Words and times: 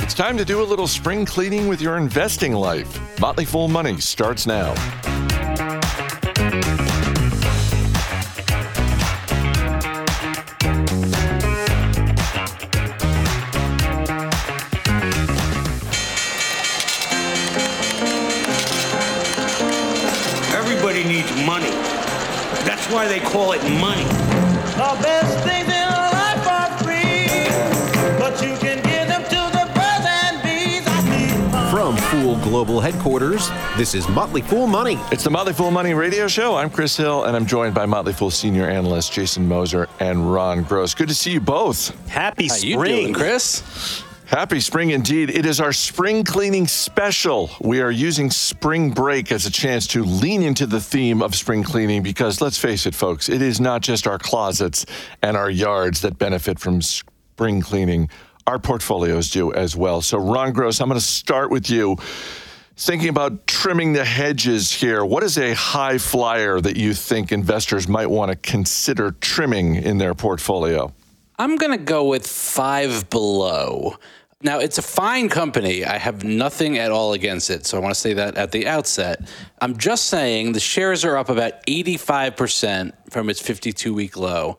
It's 0.00 0.14
time 0.14 0.36
to 0.36 0.44
do 0.44 0.62
a 0.62 0.64
little 0.64 0.86
spring 0.86 1.26
cleaning 1.26 1.66
with 1.66 1.80
your 1.80 1.96
investing 1.96 2.52
life. 2.52 3.20
Motley 3.20 3.44
Fool 3.44 3.66
Money 3.66 3.98
starts 4.00 4.46
now. 4.46 4.70
Everybody 20.54 21.02
needs 21.02 21.30
money. 21.44 21.70
That's 22.64 22.86
why 22.92 23.08
they 23.08 23.18
call 23.18 23.52
it 23.52 23.62
money. 23.80 24.27
Global 32.58 32.80
Headquarters, 32.80 33.50
this 33.76 33.94
is 33.94 34.08
Motley 34.08 34.40
Fool 34.40 34.66
Money. 34.66 34.98
It's 35.12 35.22
the 35.22 35.30
Motley 35.30 35.52
Fool 35.52 35.70
Money 35.70 35.94
Radio 35.94 36.26
Show. 36.26 36.56
I'm 36.56 36.70
Chris 36.70 36.96
Hill, 36.96 37.24
and 37.24 37.36
I'm 37.36 37.46
joined 37.46 37.74
by 37.74 37.86
Motley 37.86 38.12
Fool 38.12 38.30
senior 38.30 38.66
analyst 38.68 39.12
Jason 39.12 39.46
Moser 39.46 39.86
and 40.00 40.32
Ron 40.32 40.62
Gross. 40.62 40.94
Good 40.94 41.08
to 41.08 41.14
see 41.14 41.30
you 41.30 41.40
both. 41.40 41.94
Happy 42.08 42.48
How 42.48 42.54
spring. 42.54 42.72
you 42.72 42.84
doing, 42.84 43.14
Chris? 43.14 44.02
Happy 44.28 44.60
spring 44.60 44.90
indeed. 44.90 45.30
It 45.30 45.46
is 45.46 45.58
our 45.58 45.72
spring 45.72 46.22
cleaning 46.22 46.66
special. 46.66 47.48
We 47.62 47.80
are 47.80 47.90
using 47.90 48.30
spring 48.30 48.90
break 48.90 49.32
as 49.32 49.46
a 49.46 49.50
chance 49.50 49.86
to 49.86 50.04
lean 50.04 50.42
into 50.42 50.66
the 50.66 50.82
theme 50.82 51.22
of 51.22 51.34
spring 51.34 51.62
cleaning 51.62 52.02
because 52.02 52.42
let's 52.42 52.58
face 52.58 52.84
it, 52.84 52.94
folks, 52.94 53.30
it 53.30 53.40
is 53.40 53.58
not 53.58 53.80
just 53.80 54.06
our 54.06 54.18
closets 54.18 54.84
and 55.22 55.34
our 55.34 55.48
yards 55.48 56.02
that 56.02 56.18
benefit 56.18 56.58
from 56.58 56.82
spring 56.82 57.62
cleaning. 57.62 58.10
Our 58.46 58.58
portfolios 58.58 59.30
do 59.30 59.50
as 59.54 59.74
well. 59.74 60.02
So, 60.02 60.18
Ron 60.18 60.52
Gross, 60.52 60.82
I'm 60.82 60.88
going 60.88 61.00
to 61.00 61.06
start 61.06 61.50
with 61.50 61.70
you. 61.70 61.96
Thinking 62.76 63.08
about 63.08 63.46
trimming 63.46 63.94
the 63.94 64.04
hedges 64.04 64.70
here, 64.70 65.06
what 65.06 65.22
is 65.22 65.38
a 65.38 65.54
high 65.54 65.96
flyer 65.96 66.60
that 66.60 66.76
you 66.76 66.92
think 66.92 67.32
investors 67.32 67.88
might 67.88 68.10
want 68.10 68.30
to 68.30 68.36
consider 68.36 69.12
trimming 69.22 69.76
in 69.76 69.96
their 69.96 70.12
portfolio? 70.12 70.92
I'm 71.40 71.54
going 71.56 71.70
to 71.70 71.82
go 71.82 72.04
with 72.04 72.26
five 72.26 73.08
below. 73.10 73.96
Now, 74.40 74.60
it's 74.60 74.78
a 74.78 74.82
fine 74.82 75.28
company. 75.28 75.84
I 75.84 75.98
have 75.98 76.22
nothing 76.22 76.78
at 76.78 76.92
all 76.92 77.12
against 77.12 77.50
it. 77.50 77.66
So 77.66 77.76
I 77.76 77.80
want 77.80 77.92
to 77.92 78.00
say 78.00 78.12
that 78.12 78.36
at 78.36 78.52
the 78.52 78.68
outset. 78.68 79.28
I'm 79.60 79.76
just 79.76 80.06
saying 80.06 80.52
the 80.52 80.60
shares 80.60 81.04
are 81.04 81.16
up 81.16 81.28
about 81.28 81.66
85% 81.66 82.92
from 83.10 83.30
its 83.30 83.40
52 83.40 83.92
week 83.92 84.16
low. 84.16 84.58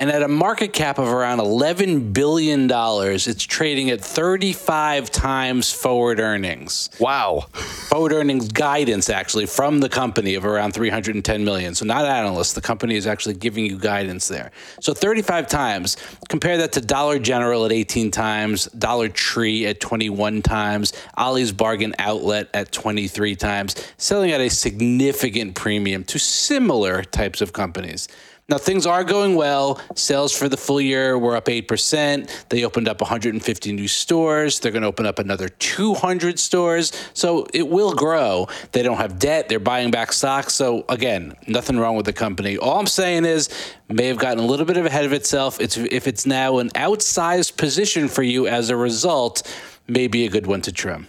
And 0.00 0.10
at 0.10 0.22
a 0.22 0.28
market 0.28 0.72
cap 0.72 0.98
of 0.98 1.08
around 1.08 1.38
$11 1.38 2.12
billion, 2.12 2.70
it's 2.70 3.44
trading 3.44 3.90
at 3.90 4.00
35 4.00 5.10
times 5.10 5.72
forward 5.72 6.20
earnings. 6.20 6.88
Wow. 7.00 7.46
forward 7.52 8.12
earnings 8.12 8.46
guidance 8.46 9.10
actually 9.10 9.46
from 9.46 9.80
the 9.80 9.88
company 9.88 10.36
of 10.36 10.44
around 10.44 10.72
310 10.74 11.44
million. 11.44 11.74
So 11.74 11.84
not 11.84 12.04
analysts, 12.04 12.52
the 12.52 12.60
company 12.60 12.94
is 12.94 13.08
actually 13.08 13.34
giving 13.34 13.66
you 13.66 13.76
guidance 13.76 14.28
there. 14.28 14.52
So 14.80 14.94
35 14.94 15.48
times. 15.48 15.96
Compare 16.28 16.58
that 16.58 16.72
to 16.72 16.80
Dollar 16.80 17.18
General 17.18 17.64
at 17.66 17.72
18 17.72 18.12
times, 18.12 18.66
Dollar 18.66 19.08
Tree 19.08 19.66
at 19.66 19.80
21 19.80 20.42
times, 20.42 20.92
Ollie's 21.16 21.50
Bargain 21.50 21.96
Outlet 21.98 22.48
at 22.54 22.70
23 22.70 23.34
times, 23.34 23.74
selling 23.96 24.30
at 24.30 24.40
a 24.40 24.48
significant 24.48 25.56
premium 25.56 26.04
to 26.04 26.20
similar 26.20 27.02
types 27.02 27.40
of 27.40 27.52
companies. 27.52 28.06
Now, 28.50 28.56
things 28.56 28.86
are 28.86 29.04
going 29.04 29.34
well. 29.34 29.78
Sales 29.94 30.32
for 30.32 30.48
the 30.48 30.56
full 30.56 30.80
year 30.80 31.18
were 31.18 31.36
up 31.36 31.44
8%. 31.44 32.48
They 32.48 32.64
opened 32.64 32.88
up 32.88 33.02
150 33.02 33.72
new 33.74 33.86
stores. 33.86 34.58
They're 34.58 34.72
going 34.72 34.82
to 34.82 34.88
open 34.88 35.04
up 35.04 35.18
another 35.18 35.50
200 35.50 36.38
stores. 36.38 36.90
So 37.12 37.46
it 37.52 37.68
will 37.68 37.92
grow. 37.92 38.48
They 38.72 38.82
don't 38.82 38.96
have 38.96 39.18
debt. 39.18 39.50
They're 39.50 39.60
buying 39.60 39.90
back 39.90 40.14
stocks. 40.14 40.54
So, 40.54 40.86
again, 40.88 41.36
nothing 41.46 41.78
wrong 41.78 41.94
with 41.94 42.06
the 42.06 42.14
company. 42.14 42.56
All 42.56 42.80
I'm 42.80 42.86
saying 42.86 43.26
is, 43.26 43.50
may 43.90 44.06
have 44.06 44.16
gotten 44.16 44.42
a 44.42 44.46
little 44.46 44.64
bit 44.64 44.78
ahead 44.78 45.04
of 45.04 45.12
itself. 45.12 45.60
It's, 45.60 45.76
if 45.76 46.06
it's 46.06 46.24
now 46.24 46.56
an 46.56 46.70
outsized 46.70 47.58
position 47.58 48.08
for 48.08 48.22
you 48.22 48.46
as 48.46 48.70
a 48.70 48.76
result, 48.76 49.42
maybe 49.88 50.24
a 50.24 50.30
good 50.30 50.46
one 50.46 50.62
to 50.62 50.72
trim. 50.72 51.06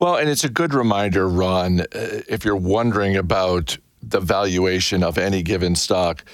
Well, 0.00 0.16
and 0.16 0.30
it's 0.30 0.44
a 0.44 0.48
good 0.48 0.72
reminder, 0.72 1.28
Ron, 1.28 1.80
uh, 1.80 1.84
if 1.92 2.46
you're 2.46 2.56
wondering 2.56 3.14
about 3.14 3.76
the 4.02 4.20
valuation 4.20 5.02
of 5.02 5.18
any 5.18 5.42
given 5.42 5.74
stock, 5.74 6.24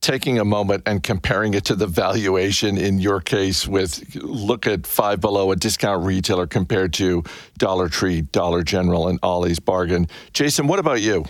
taking 0.00 0.38
a 0.38 0.44
moment 0.44 0.82
and 0.86 1.02
comparing 1.02 1.54
it 1.54 1.64
to 1.66 1.74
the 1.74 1.86
valuation 1.86 2.78
in 2.78 2.98
your 2.98 3.20
case 3.20 3.66
with 3.66 4.14
look 4.16 4.66
at 4.66 4.86
five 4.86 5.20
below 5.20 5.52
a 5.52 5.56
discount 5.56 6.04
retailer 6.04 6.46
compared 6.46 6.92
to 6.94 7.22
Dollar 7.58 7.88
Tree, 7.88 8.22
Dollar 8.22 8.62
General, 8.62 9.08
and 9.08 9.18
Ollie's 9.22 9.60
Bargain. 9.60 10.08
Jason, 10.32 10.66
what 10.66 10.78
about 10.78 11.02
you? 11.02 11.24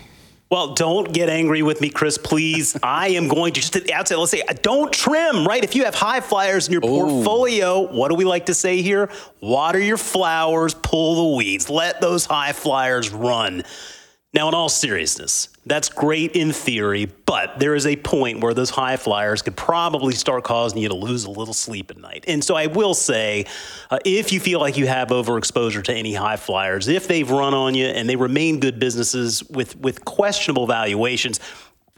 Well, 0.50 0.74
don't 0.74 1.12
get 1.12 1.28
angry 1.28 1.62
with 1.62 1.80
me, 1.80 1.90
Chris, 1.90 2.18
please. 2.18 2.76
I 2.82 3.10
am 3.10 3.28
going 3.28 3.52
to 3.52 3.60
just 3.60 3.76
at 3.76 3.84
the 3.84 3.92
outset, 3.92 4.18
let's 4.18 4.32
say, 4.32 4.42
don't 4.62 4.92
trim, 4.92 5.46
right? 5.46 5.62
If 5.62 5.76
you 5.76 5.84
have 5.84 5.94
high 5.94 6.20
flyers 6.20 6.66
in 6.66 6.72
your 6.72 6.80
portfolio, 6.80 7.80
what 7.80 8.08
do 8.08 8.16
we 8.16 8.24
like 8.24 8.46
to 8.46 8.54
say 8.54 8.82
here? 8.82 9.10
Water 9.40 9.78
your 9.78 9.96
flowers, 9.96 10.74
pull 10.74 11.30
the 11.30 11.36
weeds, 11.36 11.70
let 11.70 12.00
those 12.00 12.26
high 12.26 12.52
flyers 12.52 13.10
run. 13.10 13.62
Now, 14.32 14.46
in 14.46 14.54
all 14.54 14.68
seriousness, 14.68 15.48
that's 15.66 15.88
great 15.88 16.36
in 16.36 16.52
theory, 16.52 17.06
but 17.26 17.58
there 17.58 17.74
is 17.74 17.84
a 17.84 17.96
point 17.96 18.40
where 18.40 18.54
those 18.54 18.70
high 18.70 18.96
flyers 18.96 19.42
could 19.42 19.56
probably 19.56 20.14
start 20.14 20.44
causing 20.44 20.78
you 20.78 20.88
to 20.88 20.94
lose 20.94 21.24
a 21.24 21.30
little 21.30 21.52
sleep 21.52 21.90
at 21.90 21.98
night. 21.98 22.24
And 22.28 22.44
so 22.44 22.54
I 22.54 22.68
will 22.68 22.94
say, 22.94 23.46
uh, 23.90 23.98
if 24.04 24.32
you 24.32 24.38
feel 24.38 24.60
like 24.60 24.76
you 24.76 24.86
have 24.86 25.08
overexposure 25.08 25.82
to 25.82 25.92
any 25.92 26.14
high 26.14 26.36
flyers, 26.36 26.86
if 26.86 27.08
they've 27.08 27.28
run 27.28 27.54
on 27.54 27.74
you 27.74 27.86
and 27.86 28.08
they 28.08 28.14
remain 28.14 28.60
good 28.60 28.78
businesses 28.78 29.42
with, 29.50 29.74
with 29.80 30.04
questionable 30.04 30.68
valuations, 30.68 31.40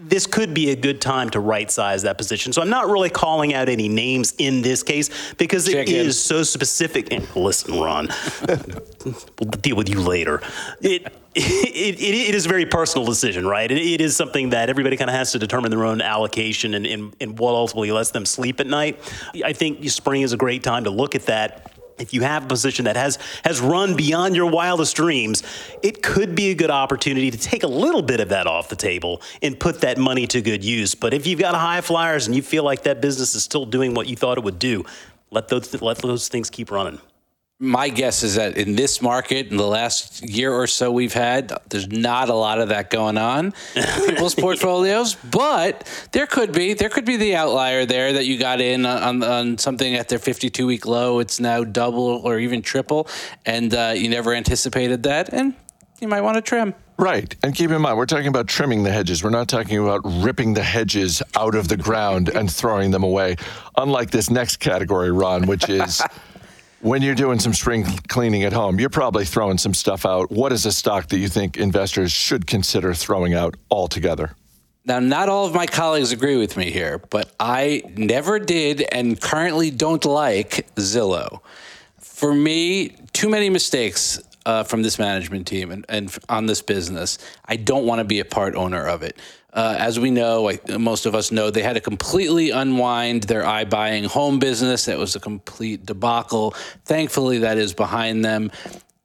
this 0.09 0.27
could 0.27 0.55
be 0.55 0.71
a 0.71 0.77
good 0.77 1.01
time 1.01 1.31
to 1.31 1.41
right 1.41 1.71
size 1.71 2.03
that 2.03 2.19
position. 2.19 2.53
So 2.53 2.63
I'm 2.63 2.71
not 2.71 2.89
really 2.89 3.11
calling 3.11 3.55
out 3.55 3.69
any 3.69 3.89
names 3.89 4.35
in 4.39 4.63
this 4.63 4.83
case 4.83 5.11
because 5.35 5.69
it 5.69 5.73
Chicken. 5.73 5.95
is 5.95 6.21
so 6.21 6.43
specific. 6.43 7.13
And 7.13 7.27
listen, 7.37 7.79
Ron, 7.79 8.09
we'll 9.07 9.51
deal 9.61 9.77
with 9.77 9.89
you 9.89 10.01
later. 10.01 10.43
It, 10.81 11.07
it, 11.35 11.99
it, 11.99 12.29
it 12.29 12.35
is 12.35 12.47
a 12.47 12.49
very 12.49 12.67
personal 12.67 13.07
decision, 13.07 13.47
right? 13.47 13.71
It, 13.71 13.79
it 13.79 14.01
is 14.01 14.15
something 14.17 14.51
that 14.51 14.69
everybody 14.69 14.97
kind 14.97 15.09
of 15.09 15.17
has 15.17 15.33
to 15.33 15.39
determine 15.39 15.71
their 15.71 15.85
own 15.85 16.03
allocation 16.03 16.75
and, 16.75 16.87
and, 16.87 17.17
and 17.21 17.39
what 17.39 17.55
ultimately 17.55 17.91
lets 17.91 18.11
them 18.11 18.27
sleep 18.27 18.61
at 18.61 18.67
night. 18.67 18.99
I 19.45 19.53
think 19.53 19.89
spring 19.89 20.23
is 20.23 20.33
a 20.33 20.37
great 20.37 20.63
time 20.63 20.85
to 20.85 20.91
look 20.91 21.15
at 21.15 21.27
that. 21.27 21.72
If 21.99 22.15
you 22.15 22.23
have 22.23 22.45
a 22.45 22.47
position 22.47 22.85
that 22.87 22.97
has 22.97 23.19
has 23.45 23.61
run 23.61 23.97
beyond 23.97 24.35
your 24.37 24.51
wildest 24.51 24.97
dreams, 24.97 25.43
it 25.83 26.03
could 26.03 26.35
be 26.35 26.51
a 26.51 26.55
good 26.55 26.71
opportunity 26.71 27.31
to 27.31 27.39
take 27.39 27.63
a 27.63 27.69
little 27.69 28.03
bit 28.03 28.21
of 28.21 28.31
that 28.31 28.47
off 28.47 28.69
the 28.69 28.77
table 28.77 29.23
and 29.43 29.59
put 29.59 29.81
that 29.83 29.99
money 29.99 30.27
to 30.29 30.41
good 30.41 30.65
use. 30.65 30.95
But 30.95 31.15
if 31.15 31.27
you've 31.27 31.41
got 31.41 31.55
high 31.55 31.81
flyers 31.81 32.27
and 32.27 32.35
you 32.35 32.43
feel 32.43 32.65
like 32.65 32.83
that 32.85 33.01
business 33.01 33.35
is 33.35 33.43
still 33.43 33.67
doing 33.67 33.95
what 33.95 34.09
you 34.09 34.17
thought 34.17 34.39
it 34.39 34.45
would 34.45 34.59
do, 34.59 34.85
let 35.31 35.49
those 35.49 35.81
let 35.81 35.99
those 35.99 36.29
things 36.29 36.51
keep 36.51 36.71
running. 36.71 37.01
My 37.63 37.89
guess 37.89 38.25
is 38.25 38.35
that 38.35 38.57
in 38.57 38.75
this 38.75 39.01
market, 39.01 39.47
in 39.53 39.57
the 39.57 39.67
last 39.67 40.21
year 40.21 40.53
or 40.53 40.67
so 40.67 40.91
we've 40.91 41.13
had, 41.13 41.53
there's 41.69 41.87
not 41.87 42.29
a 42.29 42.35
lot 42.35 42.61
of 42.61 42.71
that 42.71 42.91
going 42.91 43.17
on 43.17 43.55
in 43.77 43.85
people's 44.09 44.35
portfolios. 44.35 45.15
But 45.15 45.89
there 46.11 46.27
could 46.27 46.53
be, 46.53 46.75
there 46.75 46.89
could 46.89 47.05
be 47.05 47.17
the 47.17 47.37
outlier 47.37 47.87
there 47.87 48.15
that 48.15 48.27
you 48.27 48.37
got 48.37 48.61
in 48.61 48.85
on, 48.85 49.23
on 49.23 49.59
something 49.59 49.95
at 49.95 50.09
their 50.09 50.19
52 50.19 50.67
week 50.67 50.87
low. 50.87 51.21
It's 51.21 51.39
now 51.39 51.63
double 51.63 52.21
or 52.25 52.41
even 52.41 52.63
triple, 52.63 53.07
and 53.47 53.73
uh, 53.73 53.93
you 53.95 54.09
never 54.09 54.35
anticipated 54.35 55.05
that, 55.05 55.33
and 55.33 55.55
you 56.01 56.09
might 56.09 56.23
want 56.23 56.35
to 56.35 56.43
trim. 56.43 56.75
Right. 56.99 57.35
And 57.45 57.55
keep 57.55 57.71
in 57.71 57.81
mind, 57.81 57.97
we're 57.97 58.07
talking 58.07 58.27
about 58.27 58.49
trimming 58.49 58.83
the 58.83 58.91
hedges. 58.91 59.23
We're 59.23 59.31
not 59.31 59.49
talking 59.49 59.79
about 59.79 60.01
ripping 60.05 60.55
the 60.55 60.63
hedges 60.63 61.23
out 61.37 61.55
of 61.55 61.69
the 61.69 61.77
ground 61.77 62.29
and 62.29 62.51
throwing 62.51 62.91
them 62.91 63.05
away. 63.05 63.37
Unlike 63.77 64.11
this 64.11 64.31
next 64.31 64.57
category, 64.57 65.11
Ron, 65.11 65.47
which 65.47 65.69
is 65.69 66.03
when 66.83 67.01
you're 67.01 67.15
doing 67.15 67.39
some 67.39 67.55
spring 67.55 67.85
cleaning 68.09 68.43
at 68.43 68.53
home, 68.53 68.79
you're 68.79 68.91
probably 68.91 69.25
throwing 69.25 69.57
some 69.57 69.73
stuff 69.73 70.05
out. 70.05 70.31
What 70.31 70.53
is 70.53 70.67
a 70.67 70.73
stock 70.73 71.09
that 71.09 71.19
you 71.19 71.29
think 71.29 71.57
investors 71.57 72.13
should 72.13 72.47
consider 72.47 72.93
throwing 72.93 73.35
out 73.35 73.57
altogether? 73.71 74.35
Now, 74.85 74.99
not 74.99 75.29
all 75.29 75.47
of 75.47 75.55
my 75.55 75.67
colleagues 75.67 76.11
agree 76.11 76.37
with 76.37 76.57
me 76.57 76.73
here, 76.73 76.99
but 76.99 77.33
I 77.39 77.83
never 77.97 78.41
did 78.41 78.83
and 78.91 79.21
currently 79.21 79.71
don't 79.71 80.05
like 80.05 80.75
Zillow. 80.75 81.41
For 82.01 82.35
me, 82.35 82.97
too 83.13 83.29
many 83.29 83.49
mistakes 83.49 84.21
uh, 84.45 84.65
from 84.65 84.83
this 84.83 84.99
management 84.99 85.47
team 85.47 85.71
and, 85.71 85.87
and 85.89 86.17
on 86.29 86.47
this 86.47 86.63
business. 86.63 87.19
I 87.45 87.57
don't 87.57 87.87
want 87.87 88.01
to 88.01 88.05
be 88.05 88.21
a 88.21 88.25
part 88.25 88.55
owner 88.57 88.87
of 88.87 89.03
it. 89.03 89.17
Uh, 89.53 89.77
as 89.79 90.01
we 90.01 90.11
know, 90.11 90.43
like 90.43 90.67
most 90.79 91.05
of 91.05 91.15
us 91.15 91.31
know, 91.31 91.51
they 91.51 91.63
had 91.63 91.75
to 91.75 91.81
completely 91.81 92.51
unwind 92.51 93.25
their 93.25 93.43
iBuying 93.43 94.07
home 94.07 94.39
business. 94.39 94.87
That 94.87 94.99
was 94.99 95.15
a 95.15 95.21
complete 95.21 95.85
debacle. 95.85 96.53
Thankfully, 96.87 97.39
that 97.41 97.59
is 97.59 97.75
behind 97.75 98.25
them 98.25 98.51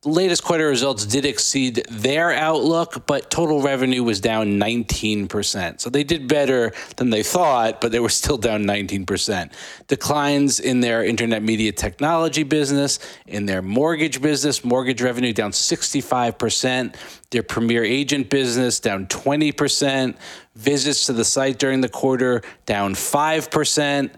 latest 0.08 0.44
quarter 0.44 0.68
results 0.68 1.06
did 1.06 1.26
exceed 1.26 1.86
their 1.90 2.32
outlook, 2.32 3.06
but 3.06 3.30
total 3.30 3.62
revenue 3.62 4.04
was 4.04 4.20
down 4.20 4.60
19%. 4.60 5.80
So 5.80 5.90
they 5.90 6.04
did 6.04 6.28
better 6.28 6.74
than 6.96 7.10
they 7.10 7.24
thought, 7.24 7.82
but 7.82 7.92
they 7.92 8.00
were 8.00 8.10
still 8.10 8.38
down 8.38 8.64
19%. 8.64 9.52
Declines 9.88 10.60
in 10.60 10.80
their 10.80 11.04
internet 11.04 11.44
media 11.44 11.72
technology 11.72 12.44
business, 12.44 13.00
in 13.28 13.46
their 13.46 13.62
mortgage 13.62 14.22
business, 14.22 14.64
mortgage 14.64 15.02
revenue 15.02 15.34
down 15.34 15.52
65%, 15.52 16.96
their 17.30 17.44
premier 17.44 17.84
agent 17.84 18.30
business 18.30 18.80
down 18.80 19.08
20%, 19.08 20.16
visits 20.56 21.06
to 21.06 21.14
the 21.14 21.26
site 21.26 21.60
during 21.60 21.82
the 21.82 21.90
quarter 21.90 22.42
down 22.66 22.94
5%. 22.96 24.10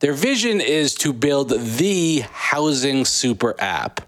Their 0.00 0.12
vision 0.12 0.60
is 0.60 0.94
to 0.96 1.12
build 1.12 1.50
the 1.50 2.20
housing 2.30 3.04
super 3.04 3.54
app. 3.58 4.02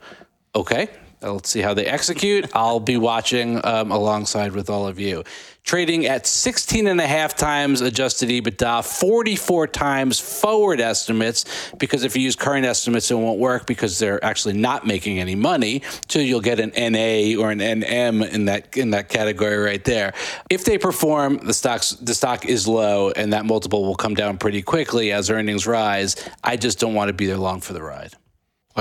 Okay, 0.55 0.89
let's 1.23 1.51
see 1.51 1.61
how 1.61 1.75
they 1.75 1.87
execute. 1.87 2.49
I'll 2.55 2.81
be 2.81 2.97
watching 2.97 3.65
um, 3.65 3.91
alongside 3.91 4.53
with 4.53 4.71
all 4.71 4.87
of 4.87 4.99
you. 4.99 5.25
Trading 5.65 6.07
at 6.07 6.27
16 6.27 6.87
and 6.87 6.99
a 6.99 7.07
half 7.07 7.37
times 7.37 7.83
adjusted 7.83 8.31
EBITDA, 8.31 8.83
44 8.87 9.67
times 9.67 10.19
forward 10.19 10.81
estimates, 10.81 11.45
because 11.79 12.05
if 12.05 12.17
you 12.17 12.23
use 12.23 12.37
current 12.37 12.65
estimates, 12.65 13.11
it 13.11 13.17
won't 13.17 13.39
work 13.39 13.67
because 13.67 13.99
they're 13.99 14.25
actually 14.25 14.55
not 14.55 14.87
making 14.87 15.19
any 15.19 15.35
money. 15.35 15.83
So 16.09 16.21
you'll 16.21 16.41
get 16.41 16.59
an 16.59 16.71
NA 16.71 17.39
or 17.39 17.51
an 17.51 17.59
NM 17.59 18.27
in 18.31 18.47
that 18.47 18.77
in 18.79 18.93
that 18.93 19.11
category 19.11 19.59
right 19.59 19.85
there. 19.85 20.15
If 20.49 20.65
they 20.65 20.79
perform, 20.79 21.37
the 21.39 21.53
stocks 21.53 21.91
the 21.91 22.15
stock 22.15 22.47
is 22.47 22.67
low 22.67 23.11
and 23.11 23.35
that 23.35 23.45
multiple 23.45 23.85
will 23.85 23.97
come 23.97 24.15
down 24.15 24.39
pretty 24.39 24.63
quickly 24.63 25.13
as 25.13 25.29
earnings 25.29 25.67
rise. 25.67 26.17
I 26.43 26.57
just 26.57 26.81
don't 26.81 26.95
want 26.95 27.09
to 27.09 27.13
be 27.13 27.27
there 27.27 27.37
long 27.37 27.61
for 27.61 27.75
the 27.75 27.83
ride. 27.83 28.15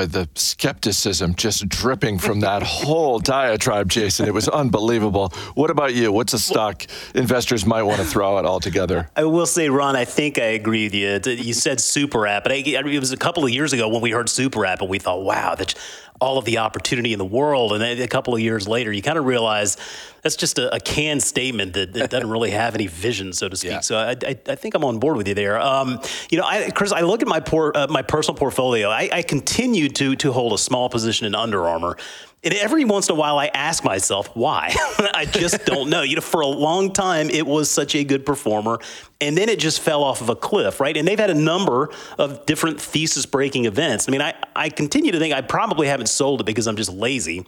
The 0.05 0.29
skepticism 0.35 1.35
just 1.35 1.67
dripping 1.69 2.19
from 2.19 2.41
that 2.41 2.63
whole 2.63 3.19
diatribe, 3.19 3.89
Jason. 3.89 4.27
It 4.27 4.33
was 4.33 4.47
unbelievable. 4.47 5.29
What 5.55 5.69
about 5.69 5.93
you? 5.95 6.11
What's 6.11 6.33
a 6.33 6.39
stock 6.39 6.85
investors 7.15 7.65
might 7.65 7.83
want 7.83 7.99
to 7.99 8.05
throw 8.05 8.37
out 8.37 8.45
altogether? 8.45 9.09
I 9.15 9.23
will 9.23 9.45
say, 9.45 9.69
Ron, 9.69 9.95
I 9.95 10.05
think 10.05 10.37
I 10.37 10.57
agree 10.61 10.85
with 10.85 10.93
you. 10.93 11.19
You 11.33 11.53
said 11.53 11.79
super 11.79 12.27
app, 12.27 12.43
but 12.43 12.51
I, 12.51 12.55
it 12.55 12.99
was 12.99 13.11
a 13.11 13.17
couple 13.17 13.43
of 13.43 13.51
years 13.51 13.73
ago 13.73 13.87
when 13.89 14.01
we 14.01 14.11
heard 14.11 14.29
super 14.29 14.65
app 14.65 14.81
and 14.81 14.89
we 14.89 14.99
thought, 14.99 15.23
wow, 15.23 15.55
that's 15.55 15.75
all 16.19 16.37
of 16.37 16.45
the 16.45 16.57
opportunity 16.57 17.13
in 17.13 17.19
the 17.19 17.25
world. 17.25 17.73
And 17.73 17.81
then 17.81 18.01
a 18.01 18.07
couple 18.07 18.33
of 18.33 18.39
years 18.39 18.67
later, 18.67 18.91
you 18.91 19.01
kind 19.01 19.17
of 19.17 19.25
realize 19.25 19.77
that's 20.21 20.35
just 20.35 20.57
a, 20.59 20.73
a 20.75 20.79
canned 20.79 21.23
statement 21.23 21.73
that, 21.73 21.93
that 21.93 22.09
doesn't 22.09 22.29
really 22.29 22.51
have 22.51 22.75
any 22.75 22.87
vision, 22.87 23.33
so 23.33 23.47
to 23.47 23.55
speak. 23.55 23.71
Yeah. 23.71 23.79
So 23.81 23.97
I, 23.97 24.15
I, 24.25 24.39
I 24.47 24.55
think 24.55 24.75
I'm 24.75 24.83
on 24.83 24.99
board 24.99 25.17
with 25.17 25.27
you 25.27 25.33
there. 25.33 25.59
Um, 25.59 25.99
you 26.29 26.37
know, 26.37 26.45
I, 26.45 26.71
Chris, 26.71 26.91
I 26.91 27.01
look 27.01 27.21
at 27.21 27.27
my 27.27 27.39
por- 27.39 27.75
uh, 27.77 27.87
my 27.87 28.01
personal 28.01 28.37
portfolio. 28.37 28.89
I, 28.89 29.09
I 29.11 29.21
continue 29.21 29.89
to 29.89 30.15
to 30.17 30.31
hold 30.31 30.53
a 30.53 30.57
small 30.57 30.89
position 30.89 31.27
in 31.27 31.35
Under 31.35 31.67
Armour. 31.67 31.97
And 32.43 32.53
every 32.53 32.85
once 32.85 33.09
in 33.09 33.15
a 33.15 33.17
while, 33.17 33.39
I 33.39 33.47
ask 33.47 33.83
myself 33.83 34.29
why. 34.35 34.73
I 35.13 35.25
just 35.25 35.65
don't 35.65 35.89
know. 35.89 36.03
You 36.03 36.15
know, 36.15 36.21
for 36.21 36.41
a 36.41 36.47
long 36.47 36.93
time, 36.93 37.29
it 37.29 37.45
was 37.45 37.69
such 37.69 37.95
a 37.95 38.03
good 38.03 38.25
performer, 38.25 38.79
and 39.19 39.35
then 39.35 39.49
it 39.49 39.59
just 39.59 39.81
fell 39.81 40.03
off 40.03 40.21
of 40.21 40.29
a 40.29 40.35
cliff, 40.35 40.79
right? 40.79 40.95
And 40.95 41.07
they've 41.07 41.19
had 41.19 41.31
a 41.31 41.35
number 41.35 41.89
of 42.17 42.45
different 42.45 42.79
thesis-breaking 42.79 43.65
events. 43.65 44.07
I 44.07 44.11
mean, 44.11 44.21
I, 44.21 44.35
I 44.55 44.69
continue 44.69 45.11
to 45.11 45.19
think 45.19 45.33
I 45.33 45.41
probably 45.41 45.87
haven't 45.87 46.07
sold 46.07 46.41
it 46.41 46.45
because 46.45 46.67
I'm 46.67 46.77
just 46.77 46.93
lazy. 46.93 47.45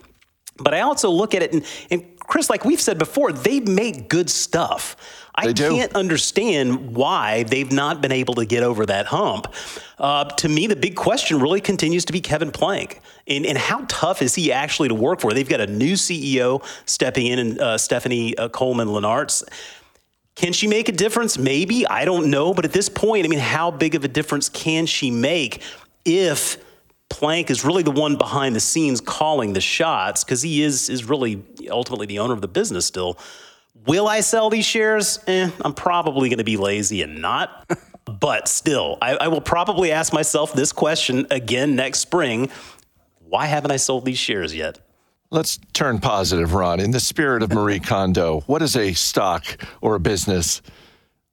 But 0.58 0.74
I 0.74 0.82
also 0.82 1.10
look 1.10 1.36
at 1.36 1.44
it, 1.44 1.54
and, 1.54 1.66
and 1.92 2.06
Chris, 2.30 2.50
like 2.50 2.64
we've 2.64 2.80
said 2.80 3.00
before, 3.00 3.32
they 3.34 3.60
make 3.60 4.08
good 4.08 4.30
stuff. 4.30 4.96
I 5.34 5.52
can't 5.52 5.96
understand 5.96 6.94
why 6.96 7.44
they've 7.44 7.72
not 7.72 8.02
been 8.02 8.12
able 8.12 8.36
to 8.36 8.46
get 8.46 8.62
over 8.62 8.86
that 8.86 9.08
hump. 9.08 9.52
Uh, 9.98 10.26
to 10.26 10.48
me, 10.48 10.68
the 10.68 10.76
big 10.76 10.96
question 10.96 11.40
really 11.40 11.60
continues 11.60 12.06
to 12.06 12.14
be 12.14 12.22
Kevin 12.22 12.52
Plank. 12.52 13.02
And, 13.26 13.48
and 13.48 13.58
how 13.58 13.84
tough 13.88 14.22
is 14.22 14.36
he 14.36 14.52
actually 14.52 14.90
to 14.90 14.94
work 14.94 15.22
for? 15.22 15.34
They've 15.34 15.48
got 15.48 15.60
a 15.60 15.68
new 15.68 15.94
CEO 15.94 16.64
stepping 16.86 17.26
in, 17.26 17.40
and 17.40 17.60
uh, 17.60 17.78
Stephanie 17.78 18.38
uh, 18.38 18.50
Coleman 18.50 18.90
Linnartz. 18.90 19.44
Can 20.36 20.54
she 20.54 20.68
make 20.68 20.88
a 20.88 20.94
difference? 20.94 21.38
Maybe. 21.38 21.88
I 21.88 22.06
don't 22.06 22.30
know. 22.30 22.54
But 22.54 22.64
at 22.64 22.74
this 22.74 22.90
point, 22.90 23.26
I 23.26 23.30
mean, 23.30 23.40
how 23.40 23.72
big 23.72 23.96
of 23.96 24.06
a 24.06 24.08
difference 24.08 24.50
can 24.50 24.86
she 24.86 25.10
make 25.10 25.64
if 26.06 26.58
Plank 27.10 27.50
is 27.50 27.66
really 27.66 27.84
the 27.84 27.92
one 27.92 28.16
behind 28.16 28.56
the 28.56 28.60
scenes 28.60 29.02
calling 29.02 29.54
the 29.54 29.62
shots? 29.62 30.24
Because 30.24 30.42
he 30.42 30.62
is, 30.62 30.90
is 30.90 31.06
really 31.06 31.44
ultimately 31.70 32.06
the 32.06 32.20
owner 32.20 32.34
of 32.34 32.42
the 32.42 32.48
business 32.48 32.86
still. 32.86 33.18
Will 33.86 34.08
I 34.08 34.22
sell 34.22 34.50
these 34.50 34.66
shares? 34.66 35.20
Eh, 35.28 35.50
I'm 35.62 35.74
probably 35.74 36.30
going 36.30 36.38
to 36.38 36.44
be 36.44 36.58
lazy 36.58 37.02
and 37.02 37.22
not. 37.22 37.70
but 38.20 38.48
still, 38.48 38.98
I, 39.02 39.16
I 39.16 39.28
will 39.28 39.42
probably 39.42 39.92
ask 39.92 40.14
myself 40.14 40.54
this 40.54 40.72
question 40.72 41.28
again 41.32 41.76
next 41.76 42.00
spring 42.00 42.50
why 43.30 43.46
haven't 43.46 43.72
I 43.72 43.78
sold 43.78 44.06
these 44.06 44.18
shares 44.18 44.56
yet? 44.56 44.80
Let's 45.30 45.60
turn 45.74 46.00
positive, 46.00 46.56
Ron. 46.56 46.80
In 46.80 46.90
the 46.92 47.00
spirit 47.00 47.44
of 47.44 47.54
Marie 47.54 47.80
Kondo, 47.80 48.42
what 48.48 48.64
is 48.64 48.76
a 48.76 48.94
stock 48.94 49.46
or 49.82 49.94
a 49.94 50.00
business 50.00 50.64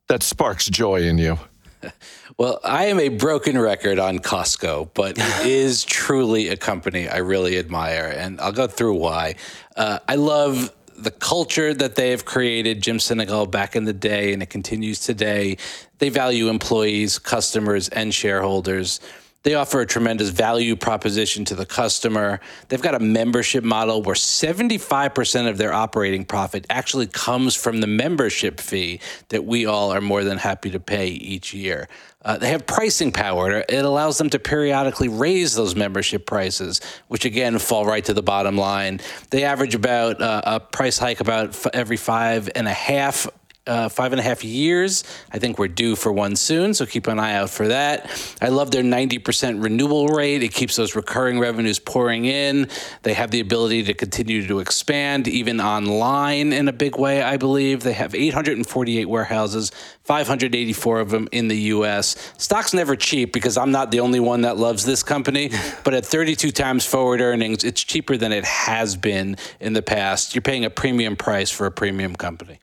that 0.08 0.22
sparks 0.22 0.66
joy 0.66 1.02
in 1.02 1.16
you? 1.16 1.38
Well, 2.38 2.60
I 2.62 2.86
am 2.86 3.00
a 3.00 3.08
broken 3.08 3.58
record 3.58 3.98
on 3.98 4.18
Costco, 4.18 4.90
but 4.92 5.16
it 5.16 5.46
is 5.46 5.84
truly 5.84 6.48
a 6.48 6.56
company 6.56 7.08
I 7.08 7.18
really 7.18 7.58
admire, 7.58 8.12
and 8.14 8.38
I'll 8.42 8.52
go 8.52 8.66
through 8.66 8.96
why. 8.96 9.36
Uh, 9.74 10.00
I 10.06 10.16
love 10.16 10.70
the 10.98 11.10
culture 11.10 11.72
that 11.72 11.94
they 11.94 12.10
have 12.10 12.26
created, 12.26 12.82
Jim 12.82 12.98
Sinegal 12.98 13.50
back 13.50 13.74
in 13.74 13.84
the 13.84 13.92
day, 13.94 14.34
and 14.34 14.42
it 14.42 14.50
continues 14.50 15.00
today. 15.00 15.56
They 15.98 16.10
value 16.10 16.48
employees, 16.48 17.18
customers, 17.18 17.88
and 17.88 18.12
shareholders. 18.12 19.00
They 19.46 19.54
offer 19.54 19.80
a 19.80 19.86
tremendous 19.86 20.30
value 20.30 20.74
proposition 20.74 21.44
to 21.44 21.54
the 21.54 21.64
customer. 21.64 22.40
They've 22.66 22.82
got 22.82 22.96
a 22.96 22.98
membership 22.98 23.62
model 23.62 24.02
where 24.02 24.16
75% 24.16 25.48
of 25.48 25.56
their 25.56 25.72
operating 25.72 26.24
profit 26.24 26.66
actually 26.68 27.06
comes 27.06 27.54
from 27.54 27.80
the 27.80 27.86
membership 27.86 28.58
fee 28.58 28.98
that 29.28 29.44
we 29.44 29.64
all 29.64 29.92
are 29.92 30.00
more 30.00 30.24
than 30.24 30.38
happy 30.38 30.70
to 30.70 30.80
pay 30.80 31.10
each 31.10 31.54
year. 31.54 31.86
Uh, 32.24 32.36
they 32.38 32.48
have 32.48 32.66
pricing 32.66 33.12
power. 33.12 33.64
It 33.68 33.84
allows 33.84 34.18
them 34.18 34.30
to 34.30 34.40
periodically 34.40 35.06
raise 35.06 35.54
those 35.54 35.76
membership 35.76 36.26
prices, 36.26 36.80
which 37.06 37.24
again 37.24 37.56
fall 37.60 37.86
right 37.86 38.04
to 38.04 38.14
the 38.14 38.24
bottom 38.24 38.58
line. 38.58 38.98
They 39.30 39.44
average 39.44 39.76
about 39.76 40.20
uh, 40.20 40.42
a 40.44 40.58
price 40.58 40.98
hike 40.98 41.20
about 41.20 41.50
f- 41.50 41.68
every 41.72 41.98
five 41.98 42.50
and 42.56 42.66
a 42.66 42.72
half 42.72 43.28
uh, 43.66 43.88
five 43.88 44.12
and 44.12 44.20
a 44.20 44.22
half 44.22 44.44
years. 44.44 45.04
I 45.32 45.38
think 45.38 45.58
we're 45.58 45.68
due 45.68 45.96
for 45.96 46.12
one 46.12 46.36
soon, 46.36 46.74
so 46.74 46.86
keep 46.86 47.06
an 47.06 47.18
eye 47.18 47.34
out 47.34 47.50
for 47.50 47.68
that. 47.68 48.10
I 48.40 48.48
love 48.48 48.70
their 48.70 48.82
90% 48.82 49.62
renewal 49.62 50.08
rate. 50.08 50.42
It 50.42 50.54
keeps 50.54 50.76
those 50.76 50.94
recurring 50.94 51.38
revenues 51.38 51.78
pouring 51.78 52.26
in. 52.26 52.68
They 53.02 53.14
have 53.14 53.30
the 53.30 53.40
ability 53.40 53.84
to 53.84 53.94
continue 53.94 54.46
to 54.46 54.60
expand, 54.60 55.28
even 55.28 55.60
online 55.60 56.52
in 56.52 56.68
a 56.68 56.72
big 56.72 56.96
way, 56.96 57.22
I 57.22 57.36
believe. 57.36 57.82
They 57.82 57.92
have 57.92 58.14
848 58.14 59.06
warehouses, 59.06 59.72
584 60.04 61.00
of 61.00 61.10
them 61.10 61.28
in 61.32 61.48
the 61.48 61.56
US. 61.56 62.16
Stock's 62.38 62.72
never 62.72 62.96
cheap 62.96 63.32
because 63.32 63.56
I'm 63.56 63.72
not 63.72 63.90
the 63.90 64.00
only 64.00 64.20
one 64.20 64.42
that 64.42 64.56
loves 64.56 64.84
this 64.84 65.02
company, 65.02 65.50
but 65.84 65.94
at 65.94 66.06
32 66.06 66.52
times 66.52 66.86
forward 66.86 67.20
earnings, 67.20 67.64
it's 67.64 67.82
cheaper 67.82 68.16
than 68.16 68.32
it 68.32 68.44
has 68.44 68.96
been 68.96 69.36
in 69.60 69.72
the 69.72 69.82
past. 69.82 70.34
You're 70.34 70.42
paying 70.42 70.64
a 70.64 70.70
premium 70.70 71.16
price 71.16 71.50
for 71.50 71.66
a 71.66 71.72
premium 71.72 72.14
company. 72.14 72.60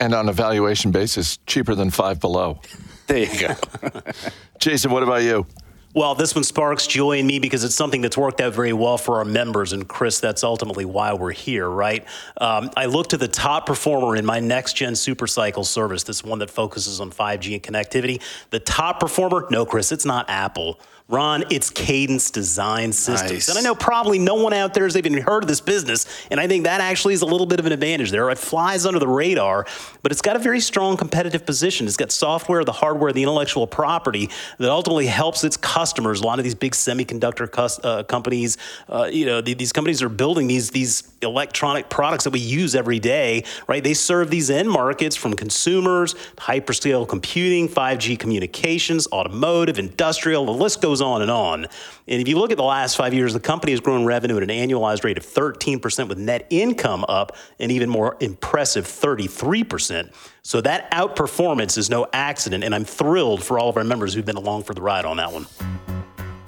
And 0.00 0.14
on 0.14 0.28
a 0.28 0.32
valuation 0.32 0.90
basis, 0.90 1.38
cheaper 1.46 1.74
than 1.74 1.90
five 1.90 2.20
below. 2.20 2.60
There 3.08 3.18
you 3.18 3.48
go. 3.48 3.54
Jason, 4.58 4.90
what 4.90 5.02
about 5.02 5.22
you? 5.22 5.46
Well, 5.94 6.14
this 6.14 6.34
one 6.34 6.44
sparks 6.44 6.86
joy 6.86 7.18
in 7.18 7.26
me 7.26 7.38
because 7.38 7.64
it's 7.64 7.74
something 7.74 8.02
that's 8.02 8.16
worked 8.16 8.40
out 8.40 8.52
very 8.52 8.74
well 8.74 8.98
for 8.98 9.16
our 9.16 9.24
members. 9.24 9.72
And 9.72 9.88
Chris, 9.88 10.20
that's 10.20 10.44
ultimately 10.44 10.84
why 10.84 11.14
we're 11.14 11.32
here, 11.32 11.68
right? 11.68 12.06
Um, 12.36 12.70
I 12.76 12.84
look 12.84 13.08
to 13.08 13.16
the 13.16 13.26
top 13.26 13.66
performer 13.66 14.14
in 14.14 14.26
my 14.26 14.38
next 14.38 14.74
gen 14.74 14.92
supercycle 14.92 15.64
service, 15.64 16.02
this 16.02 16.22
one 16.22 16.40
that 16.40 16.50
focuses 16.50 17.00
on 17.00 17.10
5G 17.10 17.54
and 17.54 17.62
connectivity. 17.62 18.22
The 18.50 18.60
top 18.60 19.00
performer, 19.00 19.46
no, 19.50 19.64
Chris, 19.64 19.90
it's 19.90 20.04
not 20.04 20.28
Apple. 20.28 20.78
Ron, 21.10 21.44
it's 21.48 21.70
Cadence 21.70 22.30
Design 22.30 22.92
Systems. 22.92 23.32
Nice. 23.32 23.48
And 23.48 23.56
I 23.56 23.62
know 23.62 23.74
probably 23.74 24.18
no 24.18 24.34
one 24.34 24.52
out 24.52 24.74
there 24.74 24.84
has 24.84 24.94
even 24.94 25.14
heard 25.14 25.42
of 25.42 25.48
this 25.48 25.62
business. 25.62 26.04
And 26.30 26.38
I 26.38 26.46
think 26.46 26.64
that 26.64 26.82
actually 26.82 27.14
is 27.14 27.22
a 27.22 27.26
little 27.26 27.46
bit 27.46 27.58
of 27.58 27.64
an 27.64 27.72
advantage 27.72 28.10
there. 28.10 28.28
It 28.28 28.36
flies 28.36 28.84
under 28.84 28.98
the 28.98 29.08
radar, 29.08 29.64
but 30.02 30.12
it's 30.12 30.20
got 30.20 30.36
a 30.36 30.38
very 30.38 30.60
strong 30.60 30.98
competitive 30.98 31.46
position. 31.46 31.86
It's 31.86 31.96
got 31.96 32.12
software, 32.12 32.62
the 32.62 32.72
hardware, 32.72 33.10
the 33.10 33.22
intellectual 33.22 33.66
property 33.66 34.28
that 34.58 34.68
ultimately 34.68 35.06
helps 35.06 35.44
its 35.44 35.56
customers. 35.56 36.20
A 36.20 36.26
lot 36.26 36.38
of 36.38 36.44
these 36.44 36.54
big 36.54 36.72
semiconductor 36.72 37.50
cus- 37.50 37.82
uh, 37.82 38.02
companies, 38.02 38.58
uh, 38.90 39.08
you 39.10 39.24
know, 39.24 39.40
th- 39.40 39.56
these 39.56 39.72
companies 39.72 40.02
are 40.02 40.10
building 40.10 40.46
these, 40.46 40.72
these 40.72 41.00
electronic 41.22 41.88
products 41.88 42.24
that 42.24 42.30
we 42.30 42.40
use 42.40 42.74
every 42.74 42.98
day, 42.98 43.44
right? 43.66 43.82
They 43.82 43.94
serve 43.94 44.30
these 44.30 44.50
end 44.50 44.70
markets 44.70 45.16
from 45.16 45.34
consumers, 45.34 46.14
hyperscale 46.36 47.08
computing, 47.08 47.68
5G 47.68 48.18
communications, 48.18 49.06
automotive, 49.08 49.78
industrial, 49.78 50.46
the 50.46 50.52
list 50.52 50.80
goes 50.80 51.00
on 51.00 51.22
and 51.22 51.30
on. 51.30 51.66
And 52.06 52.20
if 52.20 52.28
you 52.28 52.38
look 52.38 52.50
at 52.50 52.56
the 52.56 52.64
last 52.64 52.96
five 52.96 53.12
years, 53.12 53.32
the 53.32 53.40
company 53.40 53.72
has 53.72 53.80
grown 53.80 54.04
revenue 54.04 54.36
at 54.36 54.42
an 54.42 54.48
annualized 54.48 55.04
rate 55.04 55.18
of 55.18 55.26
13% 55.26 56.08
with 56.08 56.18
net 56.18 56.46
income 56.50 57.04
up 57.08 57.36
an 57.58 57.70
even 57.70 57.88
more 57.88 58.16
impressive 58.20 58.84
33%. 58.84 60.12
So 60.42 60.60
that 60.62 60.90
outperformance 60.92 61.76
is 61.76 61.90
no 61.90 62.06
accident, 62.12 62.64
and 62.64 62.74
I'm 62.74 62.84
thrilled 62.84 63.42
for 63.42 63.58
all 63.58 63.68
of 63.68 63.76
our 63.76 63.84
members 63.84 64.14
who've 64.14 64.24
been 64.24 64.36
along 64.36 64.62
for 64.62 64.74
the 64.74 64.80
ride 64.80 65.04
on 65.04 65.18
that 65.18 65.32
one. 65.32 65.46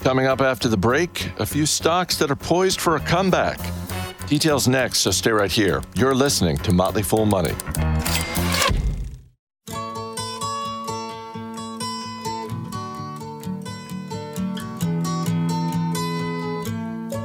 Coming 0.00 0.26
up 0.26 0.40
after 0.40 0.68
the 0.68 0.78
break, 0.78 1.30
a 1.38 1.44
few 1.44 1.66
stocks 1.66 2.16
that 2.16 2.30
are 2.30 2.36
poised 2.36 2.80
for 2.80 2.96
a 2.96 3.00
comeback. 3.00 3.58
Details 4.30 4.68
next, 4.68 5.00
so 5.00 5.10
stay 5.10 5.32
right 5.32 5.50
here. 5.50 5.82
You're 5.96 6.14
listening 6.14 6.56
to 6.58 6.72
Motley 6.72 7.02
Fool 7.02 7.26
Money. 7.26 7.50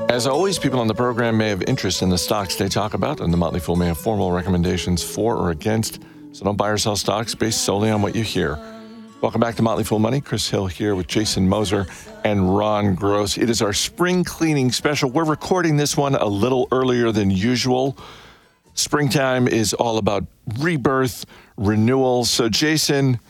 As 0.09 0.25
always, 0.25 0.57
people 0.57 0.79
on 0.79 0.87
the 0.87 0.95
program 0.95 1.37
may 1.37 1.49
have 1.49 1.61
interest 1.67 2.01
in 2.01 2.09
the 2.09 2.17
stocks 2.17 2.55
they 2.55 2.67
talk 2.67 2.95
about, 2.95 3.21
and 3.21 3.31
the 3.31 3.37
Motley 3.37 3.59
Fool 3.59 3.75
may 3.75 3.85
have 3.85 3.99
formal 3.99 4.31
recommendations 4.31 5.03
for 5.03 5.35
or 5.35 5.51
against. 5.51 6.01
So 6.31 6.43
don't 6.43 6.57
buy 6.57 6.69
or 6.69 6.79
sell 6.79 6.95
stocks 6.95 7.35
based 7.35 7.63
solely 7.65 7.91
on 7.91 8.01
what 8.01 8.15
you 8.15 8.23
hear. 8.23 8.57
Welcome 9.21 9.39
back 9.39 9.55
to 9.55 9.63
Motley 9.63 9.85
Fool 9.85 9.99
Money. 9.99 10.19
Chris 10.19 10.49
Hill 10.49 10.67
here 10.67 10.93
with 10.93 11.07
Jason 11.07 11.47
Moser 11.47 11.87
and 12.25 12.55
Ron 12.55 12.95
Gross. 12.95 13.37
It 13.37 13.49
is 13.49 13.61
our 13.61 13.71
spring 13.71 14.25
cleaning 14.25 14.73
special. 14.73 15.09
We're 15.09 15.23
recording 15.23 15.77
this 15.77 15.95
one 15.95 16.15
a 16.15 16.25
little 16.25 16.67
earlier 16.71 17.13
than 17.13 17.31
usual. 17.31 17.97
Springtime 18.73 19.47
is 19.47 19.73
all 19.73 19.97
about 19.97 20.25
rebirth, 20.59 21.25
renewal. 21.55 22.25
So, 22.25 22.49
Jason, 22.49 23.21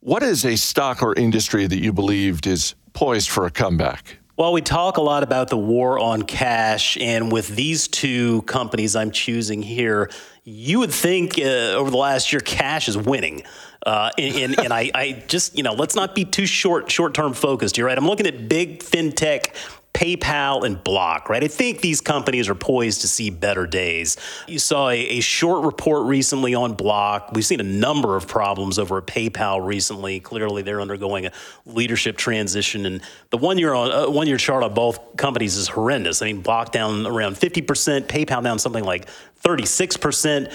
what 0.00 0.22
is 0.22 0.44
a 0.44 0.54
stock 0.54 1.02
or 1.02 1.14
industry 1.14 1.66
that 1.66 1.78
you 1.78 1.94
believed 1.94 2.46
is 2.46 2.74
poised 2.92 3.30
for 3.30 3.46
a 3.46 3.50
comeback? 3.50 4.18
Well, 4.36 4.52
we 4.52 4.60
talk 4.60 4.96
a 4.96 5.02
lot 5.02 5.22
about 5.22 5.48
the 5.48 5.56
war 5.56 5.98
on 5.98 6.22
cash, 6.22 6.96
and 6.98 7.32
with 7.32 7.48
these 7.48 7.88
two 7.88 8.42
companies 8.42 8.96
I'm 8.96 9.10
choosing 9.10 9.62
here, 9.62 10.10
you 10.44 10.78
would 10.80 10.92
think 10.92 11.38
uh, 11.38 11.74
over 11.76 11.90
the 11.90 11.96
last 11.96 12.32
year 12.32 12.40
cash 12.40 12.88
is 12.88 12.98
winning. 12.98 13.44
Uh, 13.84 14.10
and, 14.16 14.36
and, 14.36 14.60
and 14.60 14.72
I, 14.72 14.90
I, 14.94 15.24
just, 15.26 15.56
you 15.56 15.62
know, 15.62 15.74
let's 15.74 15.96
not 15.96 16.14
be 16.14 16.24
too 16.24 16.46
short 16.46 16.90
short 16.90 17.14
term 17.14 17.34
focused 17.34 17.76
here, 17.76 17.86
right? 17.86 17.98
I'm 17.98 18.06
looking 18.06 18.26
at 18.26 18.48
big 18.48 18.80
fintech 18.80 19.54
PayPal 19.92 20.64
and 20.64 20.82
Block, 20.82 21.28
right? 21.28 21.44
I 21.44 21.48
think 21.48 21.80
these 21.80 22.00
companies 22.00 22.48
are 22.48 22.54
poised 22.54 23.02
to 23.02 23.08
see 23.08 23.28
better 23.28 23.66
days. 23.66 24.16
You 24.48 24.58
saw 24.58 24.88
a, 24.88 24.96
a, 24.96 25.20
short 25.20 25.64
report 25.64 26.06
recently 26.06 26.54
on 26.54 26.74
Block. 26.74 27.30
We've 27.32 27.44
seen 27.44 27.60
a 27.60 27.64
number 27.64 28.16
of 28.16 28.26
problems 28.26 28.78
over 28.78 28.98
at 28.98 29.06
PayPal 29.06 29.64
recently. 29.64 30.18
Clearly, 30.18 30.62
they're 30.62 30.80
undergoing 30.80 31.26
a 31.26 31.32
leadership 31.66 32.16
transition, 32.16 32.86
and 32.86 33.02
the 33.30 33.36
one 33.36 33.58
year 33.58 33.74
on 33.74 33.92
uh, 33.92 34.10
one 34.10 34.26
year 34.26 34.38
chart 34.38 34.62
on 34.62 34.72
both 34.72 35.16
companies 35.16 35.56
is 35.56 35.68
horrendous. 35.68 36.22
I 36.22 36.26
mean, 36.26 36.40
Block 36.40 36.72
down 36.72 37.06
around 37.06 37.36
50%, 37.36 38.06
PayPal 38.06 38.42
down 38.42 38.58
something 38.58 38.84
like 38.84 39.08
36% 39.44 40.50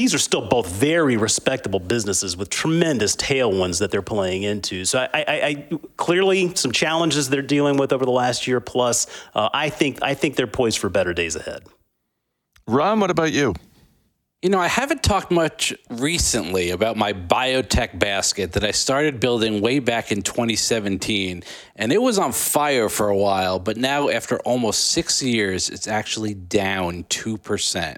these 0.00 0.14
are 0.14 0.18
still 0.18 0.48
both 0.48 0.66
very 0.66 1.18
respectable 1.18 1.78
businesses 1.78 2.34
with 2.34 2.48
tremendous 2.48 3.14
tailwinds 3.16 3.80
that 3.80 3.90
they're 3.90 4.00
playing 4.00 4.44
into. 4.44 4.86
So 4.86 4.98
I, 4.98 5.08
I, 5.12 5.24
I 5.28 5.68
clearly 5.98 6.54
some 6.54 6.72
challenges 6.72 7.28
they're 7.28 7.42
dealing 7.42 7.76
with 7.76 7.92
over 7.92 8.06
the 8.06 8.10
last 8.10 8.46
year 8.46 8.60
plus. 8.60 9.06
Uh, 9.34 9.50
I 9.52 9.68
think 9.68 10.02
I 10.02 10.14
think 10.14 10.36
they're 10.36 10.46
poised 10.46 10.78
for 10.78 10.88
better 10.88 11.12
days 11.12 11.36
ahead. 11.36 11.64
Ron, 12.66 12.98
what 12.98 13.10
about 13.10 13.32
you? 13.32 13.52
You 14.40 14.48
know, 14.48 14.58
I 14.58 14.68
haven't 14.68 15.02
talked 15.02 15.30
much 15.30 15.74
recently 15.90 16.70
about 16.70 16.96
my 16.96 17.12
biotech 17.12 17.98
basket 17.98 18.52
that 18.52 18.64
I 18.64 18.70
started 18.70 19.20
building 19.20 19.60
way 19.60 19.80
back 19.80 20.10
in 20.12 20.22
2017. 20.22 21.42
And 21.76 21.92
it 21.92 22.00
was 22.00 22.18
on 22.18 22.32
fire 22.32 22.88
for 22.88 23.10
a 23.10 23.16
while, 23.16 23.58
but 23.58 23.76
now, 23.76 24.08
after 24.08 24.38
almost 24.46 24.92
six 24.92 25.22
years, 25.22 25.68
it's 25.68 25.86
actually 25.86 26.32
down 26.32 27.04
2%. 27.04 27.96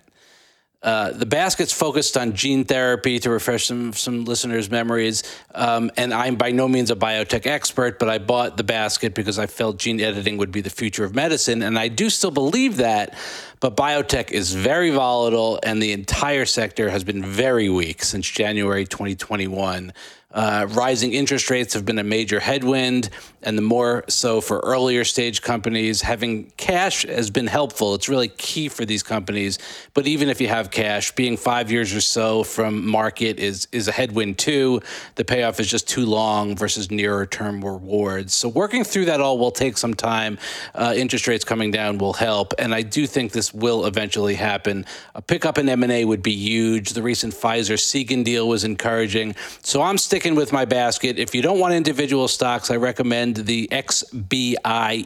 Uh, 0.82 1.12
the 1.12 1.26
basket's 1.26 1.72
focused 1.72 2.16
on 2.16 2.32
gene 2.32 2.64
therapy 2.64 3.18
to 3.20 3.30
refresh 3.30 3.66
some 3.66 3.92
some 3.92 4.24
listeners' 4.24 4.68
memories. 4.68 5.22
Um, 5.54 5.92
and 5.96 6.12
I'm 6.12 6.34
by 6.34 6.50
no 6.50 6.66
means 6.66 6.90
a 6.90 6.96
biotech 6.96 7.46
expert, 7.46 8.00
but 8.00 8.08
I 8.08 8.18
bought 8.18 8.56
the 8.56 8.64
basket 8.64 9.14
because 9.14 9.38
I 9.38 9.46
felt 9.46 9.78
gene 9.78 10.00
editing 10.00 10.38
would 10.38 10.50
be 10.50 10.60
the 10.60 10.70
future 10.70 11.04
of 11.04 11.14
medicine, 11.14 11.62
and 11.62 11.78
I 11.78 11.86
do 11.88 12.10
still 12.10 12.32
believe 12.32 12.78
that. 12.78 13.16
But 13.60 13.76
biotech 13.76 14.32
is 14.32 14.52
very 14.54 14.90
volatile, 14.90 15.60
and 15.62 15.80
the 15.80 15.92
entire 15.92 16.46
sector 16.46 16.90
has 16.90 17.04
been 17.04 17.24
very 17.24 17.68
weak 17.68 18.02
since 18.02 18.28
January 18.28 18.84
2021. 18.84 19.92
Uh, 20.32 20.66
rising 20.70 21.12
interest 21.12 21.50
rates 21.50 21.74
have 21.74 21.84
been 21.84 21.98
a 21.98 22.04
major 22.04 22.40
headwind, 22.40 23.10
and 23.42 23.58
the 23.58 23.62
more 23.62 24.04
so 24.08 24.40
for 24.40 24.60
earlier 24.60 25.04
stage 25.04 25.42
companies. 25.42 26.02
Having 26.02 26.52
cash 26.56 27.04
has 27.04 27.30
been 27.30 27.46
helpful. 27.46 27.94
It's 27.94 28.08
really 28.08 28.28
key 28.28 28.68
for 28.68 28.84
these 28.84 29.02
companies. 29.02 29.58
But 29.94 30.06
even 30.06 30.28
if 30.28 30.40
you 30.40 30.48
have 30.48 30.70
cash, 30.70 31.12
being 31.12 31.36
five 31.36 31.70
years 31.70 31.94
or 31.94 32.00
so 32.00 32.44
from 32.44 32.86
market 32.86 33.38
is 33.38 33.68
is 33.72 33.88
a 33.88 33.92
headwind 33.92 34.38
too. 34.38 34.80
The 35.16 35.24
payoff 35.24 35.60
is 35.60 35.68
just 35.68 35.88
too 35.88 36.06
long 36.06 36.56
versus 36.56 36.90
nearer 36.90 37.26
term 37.26 37.64
rewards. 37.64 38.32
So 38.34 38.48
working 38.48 38.84
through 38.84 39.06
that 39.06 39.20
all 39.20 39.38
will 39.38 39.50
take 39.50 39.76
some 39.76 39.94
time. 39.94 40.38
Uh, 40.74 40.94
interest 40.96 41.26
rates 41.26 41.44
coming 41.44 41.70
down 41.70 41.98
will 41.98 42.14
help, 42.14 42.54
and 42.58 42.74
I 42.74 42.82
do 42.82 43.06
think 43.06 43.32
this 43.32 43.52
will 43.52 43.86
eventually 43.86 44.34
happen. 44.34 44.86
A 45.14 45.22
pickup 45.22 45.58
in 45.58 45.68
M 45.68 45.82
and 45.82 45.92
A 45.92 46.04
would 46.04 46.22
be 46.22 46.34
huge. 46.34 46.90
The 46.90 47.02
recent 47.02 47.34
Pfizer 47.34 47.76
Seagen 47.76 48.24
deal 48.24 48.48
was 48.48 48.64
encouraging. 48.64 49.34
So 49.62 49.82
I'm 49.82 49.98
sticking 49.98 50.21
sticking 50.22 50.36
with 50.36 50.52
my 50.52 50.64
basket. 50.64 51.18
If 51.18 51.34
you 51.34 51.42
don't 51.42 51.58
want 51.58 51.74
individual 51.74 52.28
stocks, 52.28 52.70
I 52.70 52.76
recommend 52.76 53.38
the 53.38 53.66
XBI 53.72 54.54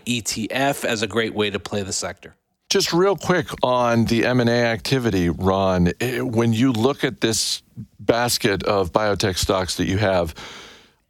ETF 0.04 0.85
as 0.85 1.00
a 1.00 1.06
great 1.06 1.32
way 1.32 1.49
to 1.49 1.58
play 1.58 1.82
the 1.82 1.92
sector. 1.94 2.37
Just 2.68 2.92
real 2.92 3.16
quick 3.16 3.49
on 3.62 4.04
the 4.04 4.26
M&A 4.26 4.64
activity, 4.64 5.30
Ron, 5.30 5.92
eh, 6.02 6.20
when 6.20 6.52
you 6.52 6.70
look 6.70 7.02
at 7.02 7.23
this 7.23 7.62
basket 7.99 8.62
of 8.64 8.92
biotech 8.92 9.38
stocks 9.38 9.78
that 9.78 9.87
you 9.87 9.96
have, 9.96 10.35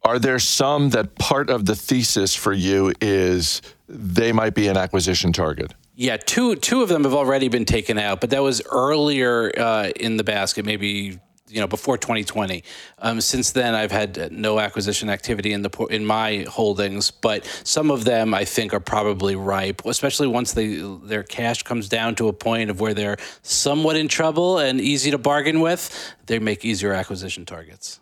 are 0.03 0.19
there 0.19 0.39
some 0.39 0.91
that 0.91 1.15
part 1.15 1.49
of 1.49 1.65
the 1.65 1.75
thesis 1.75 2.33
for 2.33 2.53
you 2.53 2.93
is 3.01 3.61
they 3.89 4.31
might 4.31 4.55
be 4.55 4.69
an 4.69 4.77
acquisition 4.77 5.33
target? 5.33 5.73
Yeah, 5.95 6.15
two 6.15 6.55
two 6.55 6.81
of 6.81 6.87
them 6.87 7.03
have 7.03 7.13
already 7.13 7.49
been 7.49 7.65
taken 7.65 7.97
out, 7.97 8.21
but 8.21 8.29
that 8.29 8.41
was 8.41 8.61
earlier 8.71 9.51
uh, 9.57 9.89
in 9.99 10.15
the 10.15 10.23
basket, 10.23 10.63
maybe 10.63 11.19
you 11.49 11.59
know 11.59 11.67
before 11.67 11.97
2020. 11.97 12.63
Um, 12.99 13.21
since 13.21 13.51
then, 13.51 13.75
I've 13.75 13.91
had 13.91 14.31
no 14.31 14.59
acquisition 14.59 15.09
activity 15.09 15.53
in 15.53 15.61
the 15.61 15.87
in 15.89 16.05
my 16.05 16.45
holdings, 16.49 17.11
but 17.11 17.45
some 17.63 17.91
of 17.91 18.05
them 18.05 18.33
I 18.33 18.45
think 18.45 18.73
are 18.73 18.79
probably 18.79 19.35
ripe, 19.35 19.83
especially 19.85 20.27
once 20.27 20.53
they 20.53 20.75
their 21.03 21.23
cash 21.23 21.63
comes 21.63 21.89
down 21.89 22.15
to 22.15 22.27
a 22.27 22.33
point 22.33 22.69
of 22.69 22.79
where 22.79 22.93
they're 22.93 23.17
somewhat 23.41 23.95
in 23.95 24.07
trouble 24.07 24.59
and 24.59 24.79
easy 24.79 25.11
to 25.11 25.17
bargain 25.17 25.59
with. 25.59 26.15
They 26.25 26.39
make 26.39 26.65
easier 26.65 26.93
acquisition 26.93 27.45
targets. 27.45 27.99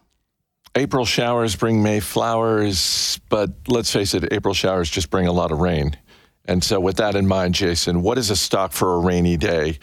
April 0.75 1.05
showers 1.05 1.55
bring 1.55 1.81
May 1.81 2.01
flowers, 2.01 3.19
but 3.29 3.51
let's 3.67 3.91
face 3.91 4.13
it, 4.13 4.33
April 4.33 4.53
showers 4.53 4.89
just 4.89 5.09
bring 5.09 5.25
a 5.25 5.31
lot 5.31 5.53
of 5.53 5.59
rain. 5.59 5.95
And 6.43 6.63
so, 6.63 6.79
with 6.79 6.97
that 6.97 7.15
in 7.15 7.27
mind, 7.27 7.55
Jason, 7.55 8.01
what 8.01 8.17
is 8.17 8.29
a 8.29 8.35
stock 8.35 8.71
for 8.71 8.93
a 8.95 8.99
rainy 8.99 9.37
day? 9.37 9.79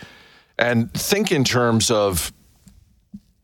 And 0.58 0.92
think 0.92 1.32
in 1.32 1.44
terms 1.44 1.90
of 1.90 2.32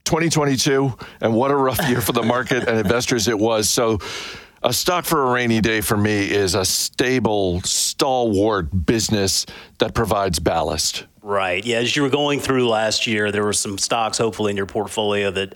2022, 0.08 0.94
and 1.20 1.34
what 1.34 1.50
a 1.50 1.54
rough 1.54 1.86
year 1.86 2.00
for 2.00 2.12
the 2.12 2.22
market 2.22 2.66
and 2.66 2.78
investors 2.78 3.28
it 3.28 3.38
was. 3.38 3.68
So, 3.68 3.98
a 4.62 4.72
stock 4.72 5.04
for 5.04 5.28
a 5.28 5.30
rainy 5.30 5.60
day 5.60 5.82
for 5.82 5.98
me 5.98 6.30
is 6.30 6.54
a 6.54 6.64
stable, 6.64 7.60
stalwart 7.60 8.86
business 8.86 9.44
that 9.78 9.94
provides 9.94 10.38
ballast. 10.38 11.04
Right. 11.22 11.64
Yeah. 11.64 11.76
As 11.76 11.94
you 11.94 12.02
were 12.02 12.08
going 12.08 12.40
through 12.40 12.68
last 12.68 13.06
year, 13.06 13.30
there 13.30 13.44
were 13.44 13.52
some 13.52 13.76
stocks, 13.76 14.16
hopefully, 14.16 14.50
in 14.50 14.56
your 14.56 14.66
portfolio 14.66 15.30
that 15.30 15.54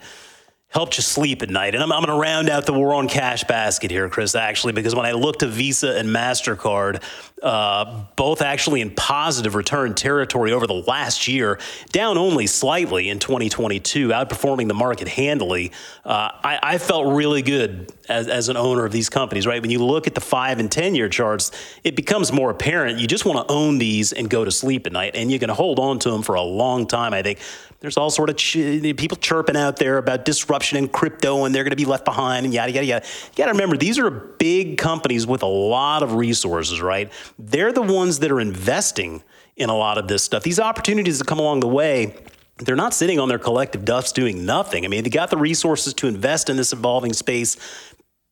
helped 0.72 0.96
you 0.96 1.02
sleep 1.02 1.42
at 1.42 1.50
night. 1.50 1.74
And 1.74 1.82
I'm, 1.82 1.92
I'm 1.92 2.02
going 2.02 2.16
to 2.16 2.20
round 2.20 2.48
out 2.48 2.64
the 2.64 2.72
war 2.72 2.94
on 2.94 3.06
cash 3.06 3.44
basket 3.44 3.90
here, 3.90 4.08
Chris, 4.08 4.34
actually, 4.34 4.72
because 4.72 4.94
when 4.94 5.04
I 5.04 5.12
looked 5.12 5.40
to 5.40 5.46
Visa 5.46 5.96
and 5.96 6.08
MasterCard, 6.08 7.02
uh, 7.42 8.04
both 8.16 8.40
actually 8.40 8.80
in 8.80 8.90
positive 8.90 9.54
return 9.54 9.94
territory 9.94 10.52
over 10.52 10.66
the 10.66 10.72
last 10.74 11.28
year, 11.28 11.58
down 11.90 12.16
only 12.16 12.46
slightly 12.46 13.10
in 13.10 13.18
2022, 13.18 14.08
outperforming 14.08 14.68
the 14.68 14.74
market 14.74 15.08
handily. 15.08 15.72
Uh, 16.04 16.30
I, 16.42 16.58
I, 16.62 16.78
felt 16.78 17.14
really 17.14 17.42
good 17.42 17.92
as, 18.08 18.28
as 18.28 18.48
an 18.48 18.56
owner 18.56 18.84
of 18.84 18.92
these 18.92 19.08
companies, 19.08 19.46
right? 19.46 19.60
When 19.60 19.70
you 19.70 19.84
look 19.84 20.06
at 20.06 20.14
the 20.14 20.20
five 20.20 20.58
and 20.58 20.70
10 20.70 20.94
year 20.94 21.08
charts, 21.08 21.50
it 21.84 21.96
becomes 21.96 22.32
more 22.32 22.50
apparent. 22.50 22.98
You 22.98 23.06
just 23.06 23.24
want 23.24 23.46
to 23.46 23.52
own 23.52 23.78
these 23.78 24.12
and 24.12 24.30
go 24.30 24.44
to 24.44 24.50
sleep 24.50 24.86
at 24.86 24.92
night, 24.92 25.16
and 25.16 25.30
you 25.30 25.38
can 25.38 25.50
hold 25.50 25.78
on 25.78 25.98
to 26.00 26.10
them 26.10 26.22
for 26.22 26.36
a 26.36 26.42
long 26.42 26.86
time, 26.86 27.12
I 27.12 27.22
think. 27.22 27.40
There's 27.82 27.96
all 27.96 28.10
sort 28.10 28.30
of 28.30 28.36
ch- 28.36 28.96
people 28.96 29.16
chirping 29.16 29.56
out 29.56 29.76
there 29.76 29.98
about 29.98 30.24
disruption 30.24 30.78
in 30.78 30.88
crypto 30.88 31.44
and 31.44 31.52
they're 31.54 31.64
going 31.64 31.70
to 31.72 31.76
be 31.76 31.84
left 31.84 32.04
behind 32.04 32.46
and 32.46 32.54
yada, 32.54 32.70
yada, 32.70 32.86
yada. 32.86 33.04
You 33.04 33.36
got 33.36 33.46
to 33.46 33.52
remember, 33.52 33.76
these 33.76 33.98
are 33.98 34.08
big 34.08 34.78
companies 34.78 35.26
with 35.26 35.42
a 35.42 35.46
lot 35.48 36.04
of 36.04 36.14
resources, 36.14 36.80
right? 36.80 37.12
They're 37.40 37.72
the 37.72 37.82
ones 37.82 38.20
that 38.20 38.30
are 38.30 38.40
investing 38.40 39.24
in 39.56 39.68
a 39.68 39.76
lot 39.76 39.98
of 39.98 40.06
this 40.06 40.22
stuff. 40.22 40.44
These 40.44 40.60
opportunities 40.60 41.18
that 41.18 41.26
come 41.26 41.40
along 41.40 41.58
the 41.58 41.68
way, 41.68 42.14
they're 42.58 42.76
not 42.76 42.94
sitting 42.94 43.18
on 43.18 43.28
their 43.28 43.40
collective 43.40 43.84
duffs 43.84 44.12
doing 44.12 44.46
nothing. 44.46 44.84
I 44.84 44.88
mean, 44.88 45.02
they 45.02 45.10
got 45.10 45.30
the 45.30 45.36
resources 45.36 45.92
to 45.94 46.06
invest 46.06 46.48
in 46.48 46.56
this 46.56 46.72
evolving 46.72 47.12
space. 47.12 47.56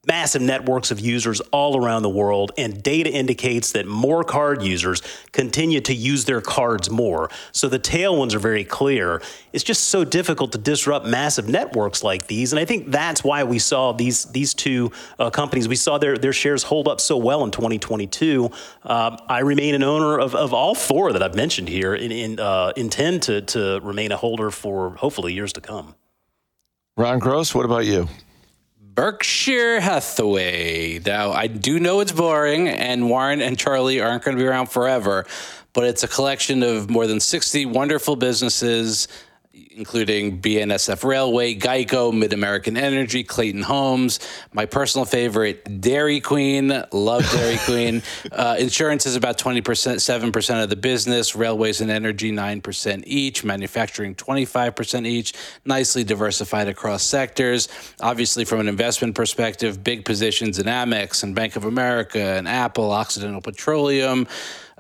Massive 0.07 0.41
networks 0.41 0.91
of 0.91 0.99
users 0.99 1.41
all 1.53 1.77
around 1.77 2.03
the 2.03 2.09
world, 2.09 2.53
and 2.57 2.83
data 2.83 3.11
indicates 3.11 3.73
that 3.73 3.87
more 3.87 4.25
card 4.25 4.63
users 4.63 5.03
continue 5.33 5.81
to 5.81 5.95
use 5.95 6.25
their 6.25 6.41
cards 6.41 6.89
more. 6.89 7.31
So 7.53 7.69
the 7.69 7.79
tailwinds 7.79 8.33
are 8.35 8.39
very 8.39 8.65
clear. 8.65 9.21
It's 9.53 9.63
just 9.63 9.85
so 9.85 10.05
difficult 10.05 10.53
to 10.53 10.59
disrupt 10.59 11.07
massive 11.07 11.49
networks 11.49 12.03
like 12.03 12.27
these, 12.29 12.53
and 12.53 12.61
I 12.61 12.65
think 12.65 12.91
that's 12.91 13.23
why 13.23 13.45
we 13.45 13.59
saw 13.59 13.93
these 13.93 14.25
these 14.27 14.55
two 14.55 14.91
uh, 15.19 15.29
companies. 15.29 15.69
We 15.69 15.77
saw 15.77 15.99
their 15.99 16.17
their 16.17 16.33
shares 16.33 16.63
hold 16.63 16.89
up 16.89 17.01
so 17.01 17.19
well 17.19 17.45
in 17.45 17.51
2022. 17.51 18.51
Um, 18.85 19.19
I 19.29 19.41
remain 19.41 19.75
an 19.75 19.83
owner 19.83 20.19
of, 20.19 20.35
of 20.35 20.55
all 20.55 20.75
four 20.75 21.13
that 21.13 21.23
I've 21.23 21.35
mentioned 21.35 21.69
here, 21.69 21.95
and, 21.95 22.13
and 22.13 22.41
uh, 22.41 22.73
intend 22.75 23.23
to 23.25 23.43
to 23.43 23.81
remain 23.83 24.13
a 24.13 24.17
holder 24.17 24.51
for 24.51 24.97
hopefully 24.97 25.35
years 25.35 25.53
to 25.55 25.61
come. 25.61 25.95
Ron 26.97 27.19
Gross, 27.19 27.55
what 27.55 27.65
about 27.65 27.85
you? 27.85 28.09
Berkshire 29.01 29.81
Hathaway. 29.81 30.99
Now, 30.99 31.33
I 31.33 31.47
do 31.47 31.81
know 31.81 32.01
it's 32.01 32.13
boring, 32.13 32.69
and 32.69 33.09
Warren 33.09 33.41
and 33.41 33.59
Charlie 33.59 33.99
aren't 33.99 34.25
going 34.25 34.37
to 34.37 34.43
be 34.43 34.47
around 34.47 34.67
forever, 34.67 35.25
but 35.73 35.85
it's 35.85 36.03
a 36.03 36.09
collection 36.09 36.63
of 36.63 36.91
more 36.91 37.07
than 37.07 37.19
60 37.19 37.65
wonderful 37.65 38.15
businesses, 38.15 39.09
including 39.71 40.41
BNSF 40.41 41.05
Railway, 41.05 41.55
Geico, 41.55 42.13
Mid 42.13 42.33
American 42.33 42.77
Energy, 42.77 43.25
Clayton 43.25 43.63
Homes. 43.63 44.21
My 44.53 44.67
personal 44.67 45.05
favorite, 45.05 45.81
Dairy 45.81 46.21
Queen. 46.21 46.85
Love 46.93 47.31
Dairy 47.31 47.59
Queen. 47.65 48.03
Uh, 48.33 48.57
insurance 48.59 49.07
is 49.07 49.17
about 49.17 49.39
20%, 49.39 49.63
7% 49.63 50.63
of 50.63 50.69
the 50.71 50.77
business. 50.77 51.35
Railways 51.35 51.81
and 51.81 51.91
energy, 51.91 52.33
9% 52.33 53.03
each. 53.07 53.45
Manufacturing, 53.45 54.15
25% 54.15 55.07
each. 55.07 55.35
Nicely 55.65 56.05
diversified 56.05 56.69
across 56.69 57.03
sectors. 57.03 57.69
Obviously, 58.01 58.45
from 58.45 58.61
an 58.61 58.69
investment 58.69 59.15
perspective, 59.15 59.83
big 59.83 60.05
positions 60.05 60.59
in 60.59 60.67
Amex 60.67 61.23
and 61.23 61.35
Bank 61.35 61.57
of 61.57 61.65
America 61.65 62.21
and 62.21 62.49
Apple, 62.49 62.91
Occidental 62.93 63.41
Petroleum. 63.41 64.27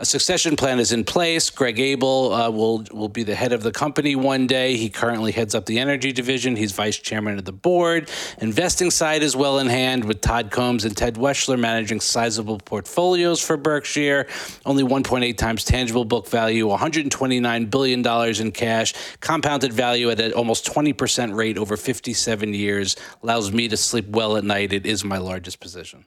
A 0.00 0.06
succession 0.06 0.56
plan 0.56 0.80
is 0.80 0.92
in 0.92 1.04
place. 1.04 1.50
Greg 1.50 1.78
Abel 1.78 2.32
uh, 2.32 2.48
will 2.50 2.86
will 2.90 3.10
be 3.10 3.22
the 3.22 3.34
head 3.34 3.52
of 3.52 3.62
the 3.62 3.70
company 3.70 4.16
one 4.16 4.46
day. 4.46 4.74
He 4.74 4.88
currently 4.88 5.30
heads 5.30 5.54
up 5.54 5.66
the 5.66 5.78
energy 5.78 6.10
division. 6.10 6.56
He's 6.56 6.72
vice 6.72 6.96
chairman 6.96 7.38
of 7.38 7.44
the 7.44 7.52
board. 7.52 8.10
Investing 8.38 8.90
side 8.90 9.22
is 9.22 9.36
well 9.36 9.58
in 9.58 9.66
hand 9.66 10.06
with 10.06 10.22
Todd 10.22 10.50
Combs 10.50 10.86
and 10.86 10.96
Ted 10.96 11.16
Weschler 11.16 11.58
managing 11.58 12.00
sizable 12.00 12.56
portfolios 12.56 13.42
for 13.42 13.58
Berkshire. 13.58 14.26
Only 14.64 14.84
1.8 14.84 15.36
times 15.36 15.64
tangible 15.64 16.06
book 16.06 16.26
value, 16.28 16.66
129 16.66 17.66
billion 17.66 18.00
dollars 18.00 18.40
in 18.40 18.52
cash, 18.52 18.94
compounded 19.20 19.70
value 19.70 20.08
at 20.08 20.18
an 20.18 20.32
almost 20.32 20.64
20% 20.64 21.34
rate 21.36 21.58
over 21.58 21.76
57 21.76 22.54
years. 22.54 22.96
Allows 23.22 23.52
me 23.52 23.68
to 23.68 23.76
sleep 23.76 24.08
well 24.08 24.38
at 24.38 24.44
night. 24.44 24.72
It 24.72 24.86
is 24.86 25.04
my 25.04 25.18
largest 25.18 25.60
position. 25.60 26.06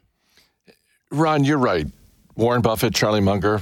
Ron, 1.11 1.43
you're 1.43 1.59
right. 1.59 1.85
Warren 2.35 2.63
Buffett, 2.63 2.95
Charlie 2.95 3.21
Munger, 3.21 3.61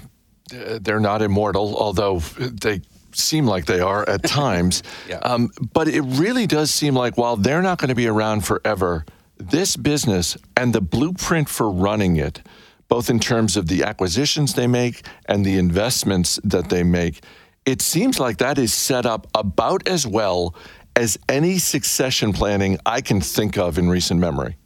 they're 0.49 0.99
not 0.99 1.21
immortal, 1.21 1.75
although 1.77 2.19
they 2.19 2.81
seem 3.13 3.45
like 3.45 3.65
they 3.65 3.79
are 3.79 4.07
at 4.07 4.23
times. 4.43 4.83
Yeah. 5.07 5.17
um, 5.17 5.51
but 5.73 5.87
it 5.87 6.01
really 6.01 6.47
does 6.47 6.71
seem 6.71 6.95
like 6.95 7.17
while 7.17 7.35
they're 7.35 7.61
not 7.61 7.77
going 7.77 7.89
to 7.89 7.95
be 7.95 8.07
around 8.07 8.45
forever, 8.45 9.05
this 9.37 9.75
business 9.75 10.37
and 10.55 10.73
the 10.73 10.81
blueprint 10.81 11.49
for 11.49 11.69
running 11.69 12.17
it, 12.17 12.41
both 12.87 13.09
in 13.09 13.19
terms 13.19 13.57
of 13.57 13.67
the 13.67 13.83
acquisitions 13.83 14.53
they 14.53 14.67
make 14.67 15.05
and 15.25 15.45
the 15.45 15.57
investments 15.57 16.39
that 16.43 16.69
they 16.69 16.83
make, 16.83 17.23
it 17.65 17.81
seems 17.81 18.19
like 18.19 18.37
that 18.37 18.57
is 18.57 18.73
set 18.73 19.05
up 19.05 19.27
about 19.35 19.87
as 19.87 20.05
well 20.05 20.55
as 20.95 21.17
any 21.29 21.57
succession 21.57 22.33
planning 22.33 22.77
I 22.85 23.01
can 23.01 23.21
think 23.21 23.57
of 23.57 23.77
in 23.77 23.89
recent 23.89 24.19
memory. 24.19 24.57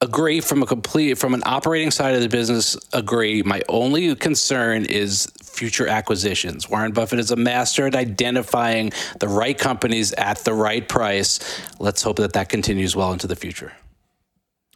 Agree 0.00 0.40
from 0.40 0.62
a 0.62 0.66
complete 0.66 1.16
from 1.18 1.34
an 1.34 1.42
operating 1.46 1.90
side 1.90 2.14
of 2.14 2.20
the 2.20 2.28
business 2.28 2.76
agree 2.92 3.42
my 3.42 3.62
only 3.68 4.14
concern 4.16 4.84
is 4.86 5.32
future 5.42 5.86
acquisitions 5.88 6.68
warren 6.68 6.92
buffett 6.92 7.18
is 7.18 7.30
a 7.30 7.36
master 7.36 7.86
at 7.86 7.94
identifying 7.94 8.92
the 9.20 9.28
right 9.28 9.58
companies 9.58 10.12
at 10.14 10.38
the 10.38 10.52
right 10.52 10.88
price 10.88 11.40
let's 11.80 12.02
hope 12.02 12.16
that 12.16 12.32
that 12.32 12.48
continues 12.48 12.96
well 12.96 13.12
into 13.12 13.26
the 13.26 13.36
future 13.36 13.72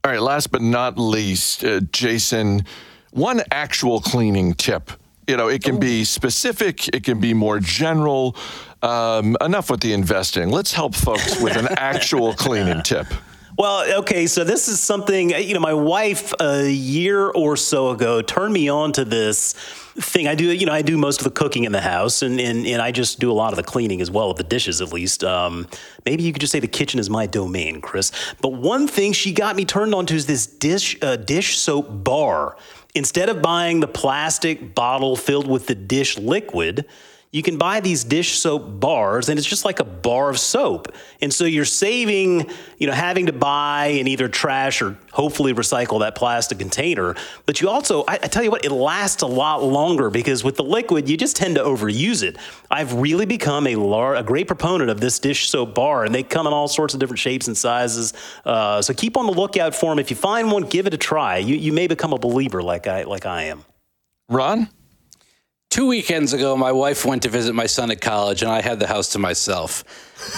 All 0.05 0.13
right, 0.13 0.23
last 0.23 0.53
but 0.53 0.63
not 0.63 0.99
least, 0.99 1.65
uh, 1.65 1.81
Jason, 1.93 2.65
one 3.11 3.43
actual 3.51 4.01
cleaning 4.01 4.55
tip. 4.55 4.93
You 5.27 5.37
know, 5.37 5.49
it 5.49 5.63
can 5.63 5.79
be 5.79 6.05
specific, 6.05 6.89
it 6.89 7.05
can 7.05 7.21
be 7.21 7.35
more 7.35 7.61
general. 7.61 8.35
Um, 8.83 9.37
enough 9.43 9.71
with 9.71 9.81
the 9.81 9.93
investing. 9.93 10.51
Let's 10.51 10.73
help 10.73 10.95
folks 10.95 11.43
with 11.43 11.57
an 11.57 11.69
actual 11.77 12.33
cleaning 12.33 12.83
tip. 12.83 13.09
Well, 13.59 13.93
okay, 14.03 14.29
so 14.29 14.45
this 14.45 14.69
is 14.69 14.79
something, 14.79 15.31
you 15.31 15.53
know, 15.53 15.59
my 15.59 15.75
wife 15.75 16.33
a 16.39 16.71
year 16.71 17.27
or 17.27 17.57
so 17.57 17.91
ago 17.91 18.23
turned 18.23 18.55
me 18.55 18.69
on 18.69 18.93
to 18.93 19.05
this 19.05 19.55
thing. 19.97 20.29
I 20.29 20.37
do, 20.37 20.53
you 20.53 20.65
know, 20.65 20.73
I 20.73 20.83
do 20.83 20.97
most 20.97 21.19
of 21.19 21.25
the 21.25 21.33
cooking 21.33 21.65
in 21.65 21.73
the 21.73 21.81
house 21.81 22.23
and, 22.23 22.39
and, 22.39 22.65
and 22.65 22.81
I 22.81 22.93
just 22.93 23.19
do 23.19 23.33
a 23.33 23.35
lot 23.35 23.53
of 23.53 23.57
the 23.57 23.65
cleaning 23.65 24.01
as 24.01 24.13
well, 24.13 24.31
of 24.31 24.37
the 24.37 24.45
dishes 24.45 24.81
at 24.81 24.93
least. 24.93 25.25
Um, 25.25 25.67
maybe 26.07 26.23
you 26.23 26.33
could 26.33 26.41
just 26.41 26.53
say 26.53 26.61
the 26.61 26.69
kitchen 26.69 27.01
is 27.01 27.11
my 27.11 27.27
domain, 27.27 27.81
Chris. 27.81 28.13
But 28.41 28.51
one 28.51 28.87
thing 28.87 29.13
she 29.13 29.33
got 29.33 29.57
me 29.57 29.65
turned 29.65 29.93
on 29.93 30.07
to 30.07 30.15
is 30.15 30.27
this 30.27 30.47
dish, 30.47 30.97
uh, 31.03 31.17
dish 31.17 31.59
soap 31.59 31.89
bar. 32.05 32.57
Instead 32.95 33.29
of 33.29 33.43
buying 33.43 33.81
the 33.81 33.89
plastic 33.89 34.73
bottle 34.73 35.17
filled 35.17 35.49
with 35.49 35.67
the 35.67 35.75
dish 35.75 36.17
liquid, 36.17 36.87
you 37.31 37.43
can 37.43 37.59
buy 37.59 37.81
these 37.81 38.05
dish 38.05 38.39
soap 38.39 38.81
bars 38.81 39.29
and 39.29 39.39
it's 39.39 39.47
just 39.47 39.65
like 39.65 39.81
a 39.81 39.85
bar 39.85 40.31
of 40.31 40.39
soap. 40.39 40.89
And 41.21 41.33
so 41.33 41.45
you're 41.45 41.67
saving, 41.67 42.51
you 42.79 42.87
know, 42.87 42.95
having 42.95 43.27
to 43.27 43.35
buy 43.35 43.89
and 43.99 44.09
either 44.09 44.29
trash 44.29 44.81
or 44.81 44.97
hopefully 45.13 45.53
recycle 45.53 46.01
that 46.01 46.15
plastic 46.15 46.59
container. 46.59 47.15
But 47.45 47.61
you 47.61 47.69
also, 47.69 48.05
I, 48.09 48.15
I 48.15 48.29
tell 48.29 48.43
you 48.43 48.51
what, 48.51 48.65
it 48.65 48.73
lasts 48.73 49.21
a 49.21 49.27
lot 49.27 49.63
longer 49.63 50.09
because 50.09 50.43
with 50.43 50.57
the 50.57 50.65
liquid, 50.65 51.07
you 51.07 51.19
just 51.19 51.37
tend 51.37 51.57
to 51.57 51.63
overuse 51.63 52.23
it. 52.23 52.39
I've 52.71 52.95
really 52.95 53.27
become 53.27 53.67
a, 53.67 53.77
lar- 53.77 54.17
a 54.17 54.23
great 54.23 54.47
proponent 54.47 54.89
of 54.89 55.03
this 55.03 55.19
dish 55.19 55.51
soap 55.51 55.75
bar 55.75 56.07
and 56.07 56.15
they 56.15 56.23
come 56.23 56.47
in 56.47 56.55
all 56.55 56.69
sorts 56.69 56.95
of 56.95 57.01
different 57.01 57.21
shapes 57.21 57.47
and 57.47 57.57
sizes. 57.57 58.15
Uh, 58.47 58.81
so 58.81 58.95
keep 58.95 59.19
on 59.19 59.27
the 59.27 59.33
lookout 59.33 59.75
for 59.75 59.91
them. 59.91 59.99
If 59.99 60.09
you 60.09 60.17
find 60.17 60.51
one, 60.51 60.63
give 60.63 60.87
it 60.87 60.95
a 60.95 60.99
try. 60.99 61.37
You, 61.37 61.57
you 61.57 61.75
may 61.75 61.89
become 61.89 62.15
a 62.15 62.19
believer 62.19 62.63
like 62.63 62.87
I, 62.87 63.03
like 63.03 63.27
I 63.27 63.45
am. 63.45 63.67
Ron? 64.31 64.71
Two 65.71 65.87
weekends 65.87 66.33
ago, 66.33 66.57
my 66.57 66.73
wife 66.73 67.05
went 67.05 67.23
to 67.25 67.29
visit 67.29 67.55
my 67.55 67.67
son 67.67 67.91
at 67.91 68.01
college, 68.01 68.41
and 68.41 68.51
I 68.51 68.63
had 68.63 68.81
the 68.81 68.87
house 68.87 69.11
to 69.11 69.19
myself. 69.19 69.85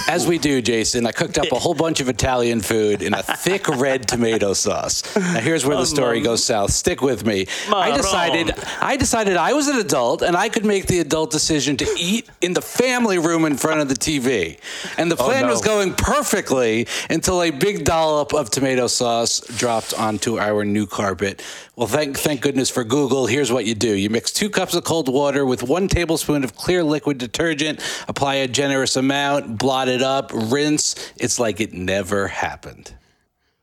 As 0.09 0.27
we 0.27 0.39
do, 0.39 0.61
Jason, 0.63 1.07
I 1.07 1.13
cooked 1.13 1.39
up 1.39 1.51
a 1.53 1.59
whole 1.59 1.75
bunch 1.75 2.01
of 2.01 2.09
Italian 2.09 2.61
food 2.61 3.03
in 3.03 3.15
a 3.15 3.23
thick 3.23 3.69
red 3.69 4.09
tomato 4.09 4.53
sauce. 4.53 5.03
Now, 5.17 5.41
here's 5.41 5.65
where 5.65 5.77
the 5.77 5.87
story 5.87 6.21
goes 6.21 6.45
south. 6.45 6.73
Stick 6.73 7.01
with 7.01 7.25
me. 7.25 7.47
I 7.73 7.97
decided, 7.97 8.53
I 8.81 8.97
decided 8.97 9.37
I 9.37 9.53
was 9.53 9.69
an 9.69 9.77
adult, 9.77 10.23
and 10.23 10.37
I 10.37 10.49
could 10.49 10.65
make 10.65 10.87
the 10.87 10.99
adult 10.99 11.31
decision 11.31 11.77
to 11.79 11.87
eat 11.99 12.29
in 12.41 12.55
the 12.55 12.63
family 12.63 13.19
room 13.19 13.45
in 13.45 13.57
front 13.57 13.81
of 13.81 13.89
the 13.89 13.95
TV. 13.95 14.59
And 14.99 15.11
the 15.11 15.17
oh, 15.17 15.25
plan 15.25 15.45
no. 15.45 15.51
was 15.51 15.61
going 15.61 15.95
perfectly 15.95 16.87
until 17.09 17.43
a 17.43 17.51
big 17.51 17.85
dollop 17.85 18.35
of 18.35 18.51
tomato 18.51 18.87
sauce 18.87 19.41
dropped 19.57 19.95
onto 19.95 20.39
our 20.39 20.65
new 20.65 20.87
carpet. 20.87 21.43
Well, 21.81 21.89
thank 21.89 22.19
thank 22.19 22.43
goodness 22.43 22.69
for 22.69 22.85
Google. 22.85 23.27
Here's 23.27 23.51
what 23.51 23.65
you 23.65 23.75
do: 23.75 23.95
you 23.95 24.11
mix 24.11 24.33
two 24.33 24.51
cups 24.51 24.75
of 24.75 24.85
cold 24.85 25.09
water 25.09 25.47
with 25.47 25.63
one 25.63 25.89
tablespoon 25.89 26.45
of 26.45 26.55
clear 26.55 26.85
liquid 26.85 27.17
detergent. 27.17 27.81
Apply 28.07 28.35
a 28.35 28.49
generous 28.49 28.97
amount. 28.97 29.57
Blot 29.71 29.87
it 29.87 30.03
up. 30.03 30.33
Rinse. 30.35 30.97
It's 31.17 31.39
like 31.39 31.61
it 31.61 31.73
never 31.73 32.27
happened. 32.27 32.93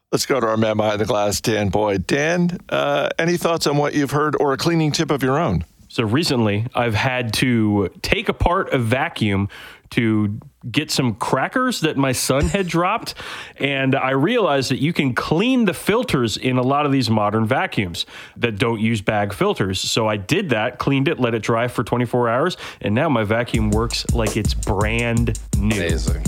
Let's 0.09 0.25
go 0.25 0.39
to 0.39 0.47
our 0.47 0.55
man 0.55 0.77
behind 0.77 1.01
the 1.01 1.05
glass, 1.05 1.41
Dan 1.41 1.67
Boyd. 1.67 2.07
Dan, 2.07 2.59
uh, 2.69 3.09
any 3.19 3.35
thoughts 3.35 3.67
on 3.67 3.75
what 3.75 3.93
you've 3.93 4.11
heard 4.11 4.33
or 4.39 4.53
a 4.53 4.57
cleaning 4.57 4.93
tip 4.93 5.11
of 5.11 5.21
your 5.21 5.37
own? 5.37 5.65
So 5.89 6.05
recently, 6.05 6.65
I've 6.73 6.95
had 6.95 7.33
to 7.33 7.89
take 8.03 8.29
apart 8.29 8.73
a 8.73 8.77
vacuum 8.77 9.49
to 9.91 10.39
get 10.69 10.91
some 10.91 11.15
crackers 11.15 11.81
that 11.81 11.97
my 11.97 12.11
son 12.11 12.47
had 12.47 12.67
dropped. 12.77 13.13
And 13.57 13.95
I 13.95 14.11
realized 14.11 14.71
that 14.71 14.79
you 14.79 14.93
can 14.93 15.13
clean 15.13 15.65
the 15.65 15.73
filters 15.73 16.37
in 16.37 16.57
a 16.57 16.63
lot 16.63 16.85
of 16.85 16.91
these 16.91 17.09
modern 17.09 17.45
vacuums 17.45 18.05
that 18.37 18.57
don't 18.57 18.79
use 18.79 19.01
bag 19.01 19.33
filters. 19.33 19.79
So 19.79 20.07
I 20.07 20.17
did 20.17 20.49
that, 20.49 20.79
cleaned 20.79 21.07
it, 21.07 21.19
let 21.19 21.33
it 21.33 21.43
dry 21.43 21.67
for 21.67 21.83
24 21.83 22.29
hours, 22.29 22.57
and 22.81 22.93
now 22.93 23.09
my 23.09 23.23
vacuum 23.23 23.71
works 23.71 24.05
like 24.13 24.37
it's 24.37 24.53
brand 24.53 25.39
new. 25.57 25.75
Amazing. 25.75 26.23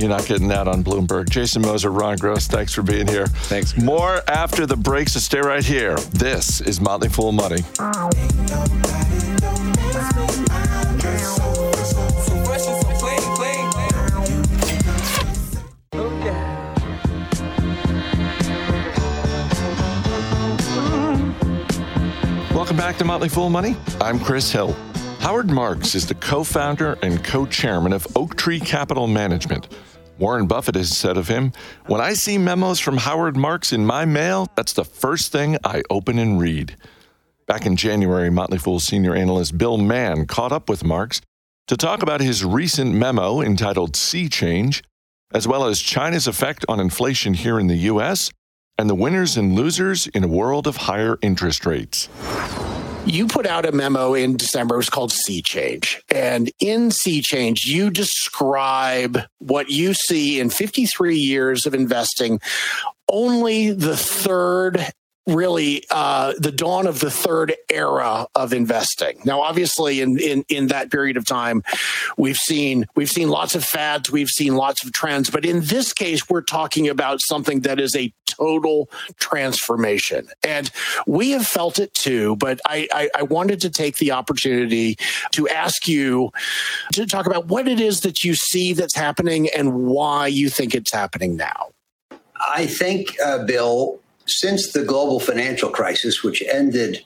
You're 0.00 0.08
not 0.08 0.24
getting 0.24 0.48
that 0.48 0.66
on 0.66 0.82
Bloomberg. 0.82 1.28
Jason 1.28 1.60
Moser, 1.60 1.90
Ron 1.90 2.16
Gross, 2.16 2.46
thanks 2.46 2.72
for 2.72 2.82
being 2.82 3.06
here. 3.06 3.26
Thanks. 3.26 3.76
More 3.76 4.22
after 4.28 4.64
the 4.64 4.76
break, 4.76 5.10
so 5.10 5.20
stay 5.20 5.40
right 5.40 5.64
here. 5.64 5.96
This 6.12 6.62
is 6.62 6.80
Motley 6.80 7.10
Fool 7.10 7.32
Money. 7.32 7.58
Welcome 22.52 22.76
back 22.76 22.98
to 22.98 23.04
Motley 23.04 23.28
Fool 23.28 23.48
Money. 23.48 23.76
I'm 24.00 24.18
Chris 24.18 24.50
Hill. 24.50 24.72
Howard 25.20 25.50
Marks 25.50 25.94
is 25.94 26.04
the 26.06 26.16
co 26.16 26.42
founder 26.42 26.98
and 27.00 27.22
co 27.22 27.46
chairman 27.46 27.92
of 27.92 28.06
Oaktree 28.16 28.58
Capital 28.58 29.06
Management, 29.06 29.68
Warren 30.18 30.48
Buffett 30.48 30.74
has 30.74 30.94
said 30.94 31.16
of 31.16 31.28
him, 31.28 31.52
When 31.86 32.00
I 32.00 32.12
see 32.12 32.38
memos 32.38 32.80
from 32.80 32.96
Howard 32.96 33.36
Marks 33.36 33.72
in 33.72 33.86
my 33.86 34.04
mail, 34.04 34.48
that's 34.56 34.72
the 34.72 34.84
first 34.84 35.30
thing 35.30 35.58
I 35.64 35.82
open 35.90 36.18
and 36.18 36.40
read. 36.40 36.76
Back 37.46 37.66
in 37.66 37.76
January, 37.76 38.30
Motley 38.30 38.58
Fool 38.58 38.80
senior 38.80 39.14
analyst 39.14 39.56
Bill 39.56 39.78
Mann 39.78 40.26
caught 40.26 40.50
up 40.50 40.68
with 40.68 40.84
Marks 40.84 41.20
to 41.68 41.76
talk 41.76 42.02
about 42.02 42.20
his 42.20 42.44
recent 42.44 42.92
memo 42.92 43.40
entitled 43.40 43.94
Sea 43.94 44.28
Change, 44.28 44.82
as 45.32 45.46
well 45.46 45.64
as 45.64 45.80
China's 45.80 46.26
effect 46.26 46.66
on 46.68 46.80
inflation 46.80 47.32
here 47.34 47.60
in 47.60 47.68
the 47.68 47.76
U.S. 47.76 48.32
and 48.80 48.88
the 48.88 48.94
winners 48.94 49.36
and 49.36 49.54
losers 49.54 50.06
in 50.06 50.24
a 50.24 50.28
world 50.28 50.66
of 50.66 50.74
higher 50.74 51.18
interest 51.20 51.66
rates. 51.66 52.08
You 53.04 53.26
put 53.26 53.46
out 53.46 53.66
a 53.66 53.72
memo 53.72 54.14
in 54.14 54.38
December. 54.38 54.76
It 54.76 54.78
was 54.78 54.88
called 54.88 55.12
Sea 55.12 55.42
Change. 55.42 56.02
And 56.10 56.50
in 56.60 56.90
Sea 56.90 57.20
Change, 57.20 57.66
you 57.66 57.90
describe 57.90 59.20
what 59.38 59.68
you 59.68 59.92
see 59.92 60.40
in 60.40 60.48
53 60.48 61.14
years 61.14 61.66
of 61.66 61.74
investing. 61.74 62.40
Only 63.06 63.72
the 63.72 63.98
third 63.98 64.86
really 65.34 65.84
uh, 65.90 66.34
the 66.38 66.52
dawn 66.52 66.86
of 66.86 67.00
the 67.00 67.10
third 67.10 67.54
era 67.70 68.26
of 68.34 68.52
investing. 68.52 69.20
Now, 69.24 69.40
obviously, 69.42 70.00
in, 70.00 70.18
in 70.18 70.44
in 70.48 70.66
that 70.68 70.90
period 70.90 71.16
of 71.16 71.24
time, 71.24 71.62
we've 72.16 72.36
seen 72.36 72.86
we've 72.94 73.10
seen 73.10 73.28
lots 73.28 73.54
of 73.54 73.64
fads, 73.64 74.10
we've 74.10 74.28
seen 74.28 74.54
lots 74.54 74.84
of 74.84 74.92
trends, 74.92 75.30
but 75.30 75.44
in 75.44 75.60
this 75.62 75.92
case, 75.92 76.28
we're 76.28 76.42
talking 76.42 76.88
about 76.88 77.20
something 77.20 77.60
that 77.60 77.80
is 77.80 77.94
a 77.96 78.12
total 78.26 78.88
transformation, 79.18 80.28
and 80.42 80.70
we 81.06 81.32
have 81.32 81.46
felt 81.46 81.78
it 81.78 81.92
too. 81.94 82.36
But 82.36 82.60
I, 82.66 82.88
I, 82.92 83.10
I 83.18 83.22
wanted 83.24 83.60
to 83.62 83.70
take 83.70 83.98
the 83.98 84.12
opportunity 84.12 84.96
to 85.32 85.48
ask 85.48 85.86
you 85.86 86.30
to 86.92 87.06
talk 87.06 87.26
about 87.26 87.46
what 87.46 87.68
it 87.68 87.80
is 87.80 88.00
that 88.00 88.24
you 88.24 88.34
see 88.34 88.72
that's 88.72 88.96
happening 88.96 89.48
and 89.56 89.86
why 89.86 90.26
you 90.26 90.48
think 90.48 90.74
it's 90.74 90.92
happening 90.92 91.36
now. 91.36 91.70
I 92.40 92.66
think, 92.66 93.16
uh, 93.22 93.44
Bill, 93.44 94.00
since 94.30 94.72
the 94.72 94.84
global 94.84 95.20
financial 95.20 95.70
crisis, 95.70 96.22
which 96.22 96.42
ended 96.42 97.04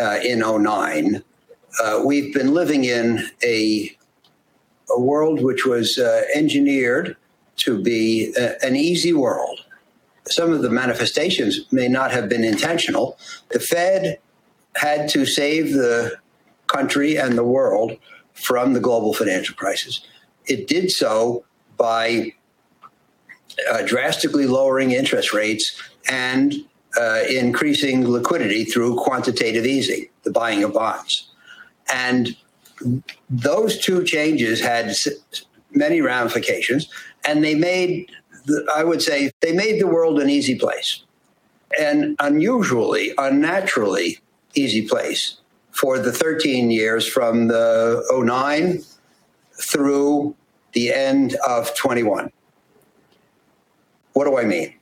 uh, 0.00 0.18
in 0.22 0.40
09, 0.40 1.22
uh, 1.82 2.02
we've 2.04 2.34
been 2.34 2.52
living 2.52 2.84
in 2.84 3.28
a, 3.42 3.96
a 4.90 5.00
world 5.00 5.42
which 5.42 5.64
was 5.64 5.98
uh, 5.98 6.22
engineered 6.34 7.16
to 7.56 7.80
be 7.80 8.32
a, 8.36 8.62
an 8.64 8.76
easy 8.76 9.12
world. 9.12 9.60
Some 10.26 10.52
of 10.52 10.62
the 10.62 10.70
manifestations 10.70 11.60
may 11.70 11.88
not 11.88 12.10
have 12.10 12.28
been 12.28 12.44
intentional. 12.44 13.18
The 13.50 13.60
Fed 13.60 14.18
had 14.74 15.08
to 15.10 15.26
save 15.26 15.72
the 15.72 16.18
country 16.66 17.16
and 17.16 17.38
the 17.38 17.44
world 17.44 17.96
from 18.32 18.72
the 18.72 18.80
global 18.80 19.14
financial 19.14 19.54
crisis. 19.54 20.04
It 20.46 20.66
did 20.66 20.90
so 20.90 21.44
by 21.76 22.34
uh, 23.70 23.82
drastically 23.82 24.46
lowering 24.46 24.90
interest 24.90 25.32
rates 25.32 25.80
and 26.08 26.54
uh, 26.98 27.22
increasing 27.28 28.08
liquidity 28.08 28.64
through 28.64 28.96
quantitative 28.96 29.66
easing, 29.66 30.06
the 30.22 30.30
buying 30.30 30.62
of 30.62 30.72
bonds. 30.72 31.30
And 31.92 32.36
those 33.28 33.78
two 33.78 34.04
changes 34.04 34.60
had 34.60 34.94
many 35.72 36.00
ramifications, 36.00 36.88
and 37.26 37.42
they 37.42 37.54
made, 37.54 38.10
the, 38.46 38.66
I 38.74 38.84
would 38.84 39.02
say, 39.02 39.32
they 39.40 39.52
made 39.52 39.80
the 39.80 39.86
world 39.86 40.20
an 40.20 40.30
easy 40.30 40.58
place, 40.58 41.02
an 41.78 42.16
unusually, 42.20 43.12
unnaturally 43.18 44.18
easy 44.54 44.86
place 44.86 45.38
for 45.72 45.98
the 45.98 46.12
13 46.12 46.70
years 46.70 47.08
from 47.08 47.48
the 47.48 48.04
09 48.10 48.82
through 49.60 50.34
the 50.72 50.92
end 50.92 51.36
of 51.46 51.74
21. 51.76 52.30
What 54.12 54.24
do 54.24 54.38
I 54.38 54.44
mean? 54.44 54.74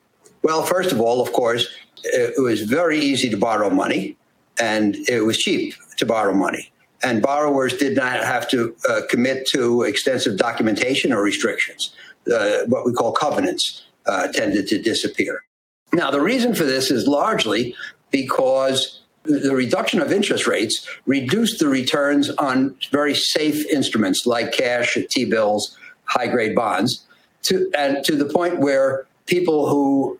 Well, 0.43 0.63
first 0.63 0.91
of 0.91 0.99
all, 0.99 1.21
of 1.21 1.31
course, 1.31 1.67
it 2.03 2.41
was 2.41 2.61
very 2.61 2.99
easy 2.99 3.29
to 3.29 3.37
borrow 3.37 3.69
money 3.69 4.17
and 4.59 4.95
it 5.09 5.21
was 5.21 5.37
cheap 5.37 5.73
to 5.97 6.05
borrow 6.05 6.33
money. 6.33 6.71
And 7.01 7.21
borrowers 7.21 7.77
did 7.77 7.95
not 7.95 8.23
have 8.23 8.49
to 8.49 8.75
uh, 8.87 9.01
commit 9.09 9.47
to 9.47 9.83
extensive 9.83 10.37
documentation 10.37 11.11
or 11.11 11.21
restrictions. 11.21 11.93
Uh, 12.31 12.59
what 12.67 12.85
we 12.85 12.93
call 12.93 13.11
covenants 13.11 13.83
uh, 14.05 14.27
tended 14.27 14.67
to 14.67 14.81
disappear. 14.81 15.43
Now, 15.91 16.11
the 16.11 16.21
reason 16.21 16.55
for 16.55 16.63
this 16.63 16.91
is 16.91 17.07
largely 17.07 17.75
because 18.11 19.01
the 19.23 19.55
reduction 19.55 20.01
of 20.01 20.11
interest 20.11 20.47
rates 20.47 20.87
reduced 21.05 21.59
the 21.59 21.67
returns 21.67 22.29
on 22.31 22.75
very 22.91 23.15
safe 23.15 23.65
instruments 23.67 24.25
like 24.25 24.51
cash, 24.51 24.97
T 25.09 25.25
bills, 25.25 25.77
high 26.05 26.27
grade 26.27 26.55
bonds, 26.55 27.05
to, 27.43 27.69
and 27.77 28.03
to 28.05 28.15
the 28.15 28.25
point 28.25 28.59
where 28.59 29.05
people 29.25 29.69
who 29.69 30.19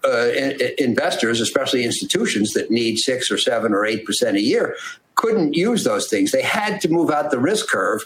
investors, 0.78 1.42
especially 1.42 1.84
institutions 1.84 2.54
that 2.54 2.72
need 2.72 2.98
six 2.98 3.32
or 3.32 3.38
seven 3.38 3.74
or 3.74 3.86
eight 3.86 4.06
percent 4.06 4.38
a 4.38 4.42
year, 4.42 4.76
couldn't 5.16 5.56
use 5.56 5.84
those 5.84 6.08
things. 6.08 6.32
They 6.32 6.42
had 6.42 6.82
to 6.82 6.90
move 6.90 7.10
out 7.12 7.32
the 7.32 7.40
risk 7.40 7.68
curve 7.68 8.06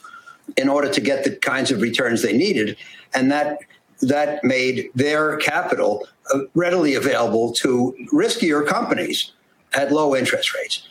in 0.55 0.69
order 0.69 0.89
to 0.89 1.01
get 1.01 1.23
the 1.23 1.35
kinds 1.35 1.71
of 1.71 1.81
returns 1.81 2.21
they 2.21 2.37
needed, 2.37 2.77
and 3.13 3.31
that 3.31 3.59
that 4.01 4.43
made 4.43 4.89
their 4.93 5.37
capital 5.37 6.07
uh, 6.33 6.39
readily 6.53 6.93
available 6.93 7.51
to 7.51 7.95
riskier 8.13 8.65
companies 8.65 9.31
at 9.73 9.91
low 9.91 10.15
interest 10.15 10.53
rates. 10.53 10.87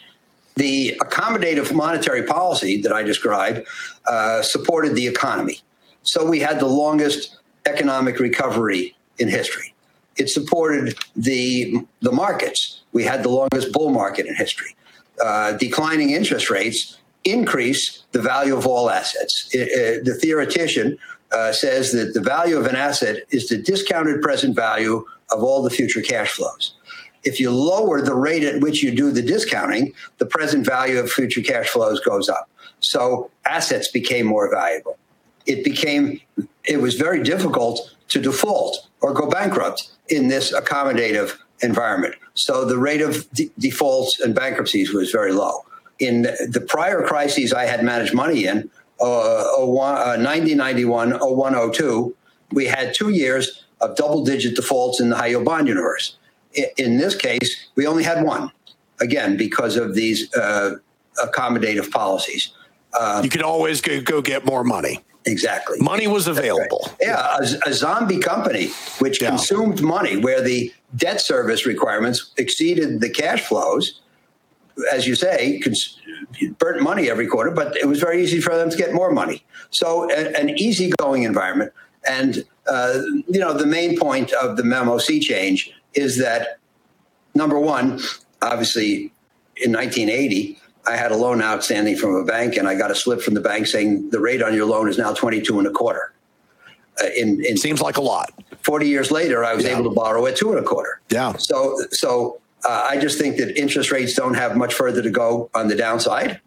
The 0.56 0.96
accommodative 1.00 1.72
monetary 1.72 2.22
policy 2.22 2.80
that 2.82 2.92
I 2.92 3.02
described 3.02 3.66
uh, 4.06 4.42
supported 4.42 4.94
the 4.94 5.06
economy. 5.06 5.60
So 6.02 6.24
we 6.28 6.40
had 6.40 6.58
the 6.60 6.66
longest 6.66 7.36
economic 7.66 8.18
recovery 8.18 8.96
in 9.18 9.28
history. 9.28 9.74
It 10.16 10.30
supported 10.30 10.96
the 11.14 11.84
the 12.00 12.12
markets. 12.12 12.82
We 12.92 13.04
had 13.04 13.22
the 13.22 13.28
longest 13.28 13.72
bull 13.72 13.90
market 13.90 14.26
in 14.26 14.34
history. 14.34 14.74
Uh, 15.22 15.52
declining 15.52 16.10
interest 16.10 16.50
rates 16.50 16.98
increase 17.24 18.04
the 18.12 18.20
value 18.20 18.56
of 18.56 18.66
all 18.66 18.88
assets. 18.90 19.48
It, 19.52 19.68
it, 19.68 20.04
the 20.04 20.14
theoretician 20.14 20.98
uh, 21.32 21.52
says 21.52 21.92
that 21.92 22.14
the 22.14 22.20
value 22.20 22.56
of 22.56 22.66
an 22.66 22.76
asset 22.76 23.24
is 23.30 23.48
the 23.48 23.58
discounted 23.58 24.22
present 24.22 24.54
value 24.54 25.04
of 25.30 25.42
all 25.42 25.62
the 25.62 25.70
future 25.70 26.00
cash 26.00 26.30
flows. 26.30 26.74
If 27.24 27.40
you 27.40 27.50
lower 27.50 28.00
the 28.00 28.14
rate 28.14 28.44
at 28.44 28.60
which 28.60 28.82
you 28.82 28.94
do 28.94 29.10
the 29.10 29.22
discounting, 29.22 29.92
the 30.18 30.26
present 30.26 30.64
value 30.64 31.00
of 31.00 31.10
future 31.10 31.42
cash 31.42 31.68
flows 31.68 31.98
goes 32.00 32.28
up. 32.28 32.48
So 32.80 33.30
assets 33.44 33.88
became 33.88 34.26
more 34.26 34.48
valuable. 34.48 34.96
It 35.46 35.64
became, 35.64 36.20
it 36.64 36.80
was 36.80 36.94
very 36.94 37.22
difficult 37.22 37.95
to 38.08 38.20
default 38.20 38.88
or 39.00 39.12
go 39.12 39.28
bankrupt 39.28 39.90
in 40.08 40.28
this 40.28 40.52
accommodative 40.52 41.36
environment. 41.60 42.14
So 42.34 42.64
the 42.64 42.78
rate 42.78 43.00
of 43.00 43.30
de- 43.32 43.50
defaults 43.58 44.20
and 44.20 44.34
bankruptcies 44.34 44.92
was 44.92 45.10
very 45.10 45.32
low. 45.32 45.64
In 45.98 46.22
the 46.22 46.64
prior 46.68 47.02
crises 47.02 47.52
I 47.52 47.64
had 47.64 47.82
managed 47.82 48.14
money 48.14 48.44
in, 48.46 48.70
uh, 49.00 49.44
01, 49.58 50.22
uh, 50.22 51.18
01, 51.18 51.72
02, 51.72 52.14
we 52.52 52.66
had 52.66 52.94
two 52.94 53.10
years 53.10 53.64
of 53.80 53.96
double 53.96 54.24
digit 54.24 54.56
defaults 54.56 55.00
in 55.00 55.10
the 55.10 55.16
high 55.16 55.28
yield 55.28 55.44
bond 55.44 55.68
universe. 55.68 56.16
In, 56.78 56.96
this 56.96 57.14
case, 57.14 57.68
we 57.74 57.86
only 57.86 58.02
had 58.02 58.24
one, 58.24 58.50
again, 59.00 59.36
because 59.36 59.76
of 59.76 59.94
these 59.94 60.34
uh, 60.34 60.76
accommodative 61.18 61.90
policies. 61.90 62.52
Uh, 62.98 63.20
you 63.22 63.28
could 63.28 63.42
always 63.42 63.82
go 63.82 64.22
get 64.22 64.46
more 64.46 64.64
money. 64.64 65.04
Exactly. 65.26 65.78
Money 65.80 66.06
was 66.06 66.28
available. 66.28 66.82
Right. 66.86 66.96
Yeah, 67.02 67.38
a, 67.38 67.70
a, 67.70 67.74
zombie 67.74 68.18
company 68.18 68.68
which 69.00 69.20
yeah. 69.20 69.30
consumed 69.30 69.82
money 69.82 70.16
where 70.16 70.40
the 70.40 70.72
debt 70.94 71.20
service 71.20 71.66
requirements 71.66 72.32
exceeded 72.36 73.00
the 73.00 73.10
cash 73.10 73.42
flows. 73.42 74.00
As 74.92 75.06
you 75.06 75.16
say, 75.16 75.58
cons- 75.58 75.98
burnt 76.58 76.82
money 76.82 77.10
every 77.10 77.26
quarter, 77.26 77.50
but 77.50 77.76
it 77.76 77.86
was 77.86 77.98
very 77.98 78.22
easy 78.22 78.40
for 78.40 78.54
them 78.56 78.70
to 78.70 78.76
get 78.76 78.94
more 78.94 79.10
money. 79.10 79.44
So, 79.70 80.08
a, 80.10 80.38
an 80.38 80.50
easygoing 80.50 81.24
environment. 81.24 81.72
And, 82.08 82.44
uh, 82.68 83.00
you 83.26 83.40
know, 83.40 83.52
the 83.52 83.66
main 83.66 83.98
point 83.98 84.32
of 84.32 84.56
the 84.56 84.62
memo 84.62 84.98
sea 84.98 85.18
change 85.18 85.72
is 85.94 86.18
that, 86.18 86.58
number 87.34 87.58
one, 87.58 88.00
obviously 88.42 89.12
in 89.56 89.72
1980, 89.72 90.58
I 90.86 90.96
had 90.96 91.12
a 91.12 91.16
loan 91.16 91.42
outstanding 91.42 91.96
from 91.96 92.14
a 92.14 92.24
bank, 92.24 92.56
and 92.56 92.68
I 92.68 92.76
got 92.76 92.90
a 92.90 92.94
slip 92.94 93.20
from 93.20 93.34
the 93.34 93.40
bank 93.40 93.66
saying 93.66 94.10
the 94.10 94.20
rate 94.20 94.42
on 94.42 94.54
your 94.54 94.66
loan 94.66 94.88
is 94.88 94.98
now 94.98 95.12
twenty 95.12 95.40
two 95.40 95.58
and 95.58 95.66
a 95.66 95.70
quarter. 95.70 96.12
Uh, 97.02 97.08
in, 97.14 97.44
in, 97.44 97.56
seems 97.58 97.80
like 97.80 97.96
a 97.96 98.00
lot. 98.00 98.32
Forty 98.62 98.88
years 98.88 99.10
later, 99.10 99.44
I 99.44 99.54
was 99.54 99.64
yeah. 99.64 99.72
able 99.72 99.90
to 99.90 99.94
borrow 99.94 100.24
at 100.26 100.36
two 100.36 100.50
and 100.50 100.58
a 100.58 100.62
quarter. 100.62 101.00
Yeah. 101.10 101.36
So 101.36 101.78
so 101.90 102.40
uh, 102.64 102.86
I 102.88 102.98
just 102.98 103.18
think 103.18 103.36
that 103.36 103.56
interest 103.58 103.90
rates 103.90 104.14
don't 104.14 104.34
have 104.34 104.56
much 104.56 104.74
further 104.74 105.02
to 105.02 105.10
go 105.10 105.50
on 105.54 105.68
the 105.68 105.76
downside. 105.76 106.40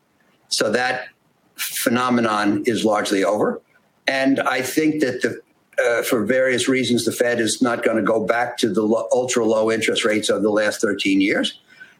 So 0.48 0.72
that 0.72 1.10
phenomenon 1.56 2.64
is 2.66 2.86
largely 2.86 3.24
over, 3.24 3.62
and 4.08 4.40
I 4.40 4.62
think 4.62 5.02
that 5.02 5.22
the 5.22 5.42
uh, 5.80 6.04
for 6.04 6.26
various 6.26 6.68
reasons, 6.68 7.06
the 7.06 7.12
Fed 7.12 7.40
is 7.40 7.62
not 7.62 7.84
going 7.84 7.98
to 7.98 8.04
go 8.04 8.26
back 8.26 8.58
to 8.58 8.70
the 8.70 8.82
lo- 8.82 9.08
ultra 9.12 9.46
low 9.46 9.72
interest 9.72 10.04
rates 10.04 10.30
of 10.30 10.42
the 10.42 10.50
last 10.50 10.82
13 10.82 11.22
years. 11.22 11.60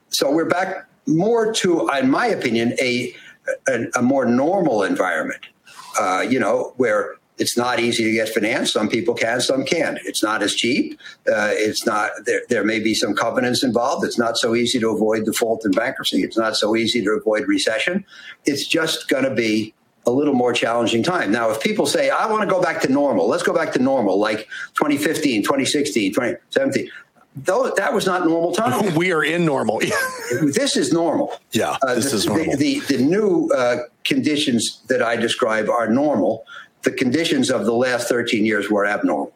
So 0.10 0.32
we're 0.32 0.50
back 0.50 0.89
more 1.10 1.52
to, 1.54 1.90
in 1.90 2.10
my 2.10 2.28
opinion, 2.28 2.74
a 2.80 3.14
a, 3.68 3.86
a 3.96 4.02
more 4.02 4.26
normal 4.26 4.84
environment. 4.84 5.44
Uh, 6.00 6.22
you 6.22 6.40
know, 6.40 6.74
where 6.78 7.16
It's 7.40 7.58
not 7.58 7.80
easy 7.80 8.04
to 8.04 8.12
get 8.12 8.28
financed. 8.30 8.74
Some 8.74 8.90
people 8.90 9.14
can, 9.16 9.40
some 9.40 9.64
can't. 9.64 9.98
It's 10.04 10.22
not 10.22 10.44
as 10.44 10.54
cheap. 10.54 11.00
Uh, 11.26 11.52
it's 11.54 11.86
not 11.86 12.12
there. 12.26 12.42
There 12.50 12.66
may 12.66 12.80
be 12.80 12.94
some 12.94 13.16
covenants 13.16 13.64
involved. 13.64 14.06
It's 14.06 14.20
not 14.20 14.38
so 14.38 14.56
easy 14.56 14.78
to 14.80 14.90
avoid 14.90 15.24
default 15.26 15.64
and 15.64 15.74
bankruptcy. 15.74 16.22
It's 16.22 16.38
not 16.38 16.58
so 16.58 16.76
easy 16.76 17.02
to 17.02 17.12
avoid 17.12 17.48
recession. 17.48 18.06
It's 18.46 18.68
just 18.68 19.08
going 19.08 19.24
to 19.24 19.34
be 19.34 19.74
a 20.06 20.12
little 20.12 20.34
more 20.34 20.54
challenging 20.54 21.02
time. 21.02 21.32
Now, 21.32 21.50
if 21.50 21.62
people 21.62 21.86
say, 21.86 22.10
I 22.10 22.26
want 22.30 22.42
to 22.42 22.48
go 22.48 22.62
back 22.62 22.82
to 22.82 22.92
normal, 22.92 23.28
let's 23.28 23.44
go 23.44 23.54
back 23.54 23.72
to 23.74 23.80
normal, 23.80 24.20
like 24.20 24.40
2015, 24.76 25.44
2016, 25.44 26.14
2017. 26.14 26.90
Though 27.46 27.72
that 27.76 27.94
was 27.94 28.06
not 28.06 28.26
normal 28.26 28.54
time. 28.54 28.96
We 29.00 29.12
are 29.12 29.24
in 29.24 29.46
normal. 29.46 29.80
this 30.42 30.76
is 30.76 30.92
normal. 30.92 31.40
Yeah, 31.52 31.78
Uh, 31.82 31.96
this 31.96 32.12
the, 32.12 32.18
is 32.18 32.26
normal. 32.26 32.58
The, 32.58 32.80
the, 32.80 32.98
the 32.98 33.04
new 33.04 33.50
uh, 33.56 33.78
conditions 34.04 34.82
that 34.90 35.02
I 35.02 35.16
describe 35.16 35.70
are 35.70 35.88
normal. 35.88 36.46
The 36.84 36.92
conditions 36.92 37.50
of 37.50 37.66
the 37.66 37.74
last 37.74 38.08
13 38.10 38.46
years 38.46 38.70
were 38.70 38.86
abnormal. 38.86 39.34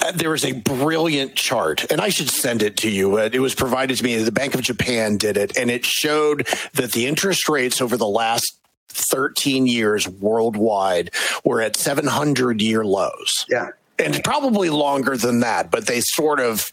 Uh, 0.00 0.12
there 0.12 0.34
is 0.34 0.44
a 0.44 0.52
brilliant 0.52 1.34
chart, 1.34 1.90
and 1.90 2.00
I 2.00 2.10
should 2.10 2.28
send 2.28 2.62
it 2.62 2.76
to 2.78 2.90
you. 2.90 3.18
Uh, 3.18 3.30
it 3.32 3.40
was 3.40 3.54
provided 3.54 3.96
to 3.96 4.04
me. 4.04 4.16
The 4.16 4.32
Bank 4.32 4.54
of 4.54 4.60
Japan 4.60 5.16
did 5.16 5.36
it, 5.36 5.56
and 5.56 5.70
it 5.70 5.84
showed 5.86 6.46
that 6.74 6.92
the 6.92 7.06
interest 7.06 7.48
rates 7.48 7.80
over 7.80 7.96
the 7.96 8.06
last 8.06 8.58
13 8.90 9.66
years 9.66 10.06
worldwide 10.08 11.10
were 11.44 11.62
at 11.62 11.76
700 11.76 12.60
year 12.60 12.84
lows. 12.84 13.46
Yeah. 13.48 13.68
And 13.98 14.22
probably 14.22 14.70
longer 14.70 15.16
than 15.16 15.40
that, 15.40 15.70
but 15.70 15.86
they 15.86 16.00
sort 16.00 16.38
of 16.40 16.70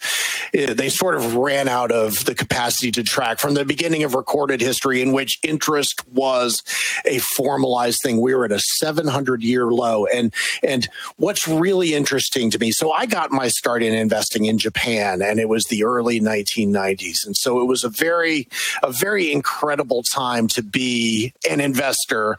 eh, 0.54 0.74
they 0.74 0.90
sort 0.90 1.16
of 1.16 1.36
ran 1.36 1.68
out 1.68 1.92
of 1.92 2.26
the 2.26 2.36
capacity 2.36 2.92
to 2.92 3.04
track 3.04 3.40
from 3.40 3.56
the 3.56 3.66
beginning 3.66 4.04
of 4.04 4.14
recorded 4.14 4.62
history 4.62 5.02
in 5.02 5.12
which 5.12 5.40
interest 5.44 6.08
was 6.08 6.62
a 7.04 7.18
formalized 7.20 8.02
thing. 8.04 8.22
We 8.22 8.36
were 8.36 8.46
at 8.46 8.52
a 8.52 8.60
700 8.60 9.44
year 9.44 9.66
low, 9.72 10.06
and 10.06 10.34
and 10.62 10.88
what's 11.18 11.48
really 11.48 11.96
interesting 11.96 12.52
to 12.52 12.60
me. 12.60 12.72
So 12.72 12.92
I 12.92 13.08
got 13.08 13.32
my 13.32 13.48
start 13.48 13.82
in 13.82 13.94
investing 13.94 14.46
in 14.46 14.58
Japan, 14.58 15.22
and 15.22 15.40
it 15.40 15.50
was 15.50 15.66
the 15.66 15.84
early 15.84 16.22
1990s, 16.22 17.26
and 17.26 17.36
so 17.36 17.60
it 17.60 17.66
was 17.66 17.84
a 17.84 17.90
very 17.90 18.48
a 18.84 18.92
very 18.92 19.32
incredible 19.32 20.04
time 20.04 20.48
to 20.50 20.62
be 20.62 21.34
an 21.50 21.60
investor 21.60 22.38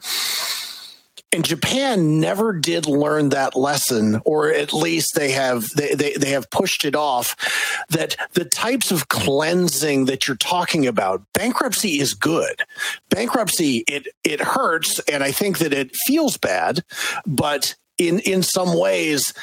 and 1.36 1.44
Japan 1.44 2.18
never 2.18 2.54
did 2.54 2.86
learn 2.86 3.28
that 3.28 3.54
lesson, 3.54 4.22
or 4.24 4.50
at 4.50 4.72
least 4.72 5.14
they 5.14 5.32
have 5.32 5.68
they, 5.76 5.92
they, 5.92 6.14
they 6.14 6.30
have 6.30 6.50
pushed 6.50 6.82
it 6.86 6.96
off. 6.96 7.36
That 7.90 8.16
the 8.32 8.46
types 8.46 8.90
of 8.90 9.08
cleansing 9.08 10.06
that 10.06 10.26
you're 10.26 10.38
talking 10.38 10.86
about, 10.86 11.22
bankruptcy 11.34 12.00
is 12.00 12.14
good. 12.14 12.62
Bankruptcy 13.10 13.84
it 13.86 14.08
it 14.24 14.40
hurts, 14.40 14.98
and 15.00 15.22
I 15.22 15.30
think 15.30 15.58
that 15.58 15.74
it 15.74 15.94
feels 15.94 16.38
bad, 16.38 16.82
but 17.26 17.74
in 17.98 18.20
in 18.20 18.42
some 18.42 18.78
ways 18.78 19.34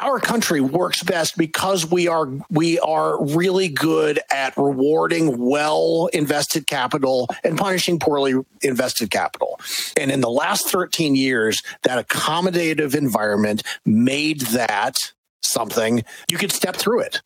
our 0.00 0.20
country 0.20 0.60
works 0.60 1.02
best 1.02 1.36
because 1.36 1.90
we 1.90 2.08
are 2.08 2.28
we 2.50 2.78
are 2.80 3.22
really 3.24 3.68
good 3.68 4.20
at 4.30 4.56
rewarding 4.56 5.38
well 5.38 6.08
invested 6.12 6.66
capital 6.66 7.28
and 7.44 7.58
punishing 7.58 7.98
poorly 7.98 8.34
invested 8.62 9.10
capital. 9.10 9.60
And 9.96 10.10
in 10.10 10.20
the 10.20 10.30
last 10.30 10.68
13 10.68 11.16
years, 11.16 11.62
that 11.82 12.06
accommodative 12.06 12.94
environment 12.94 13.62
made 13.84 14.40
that 14.42 15.12
something 15.40 16.04
you 16.28 16.38
could 16.38 16.52
step 16.52 16.76
through 16.76 17.00
it. 17.00 17.20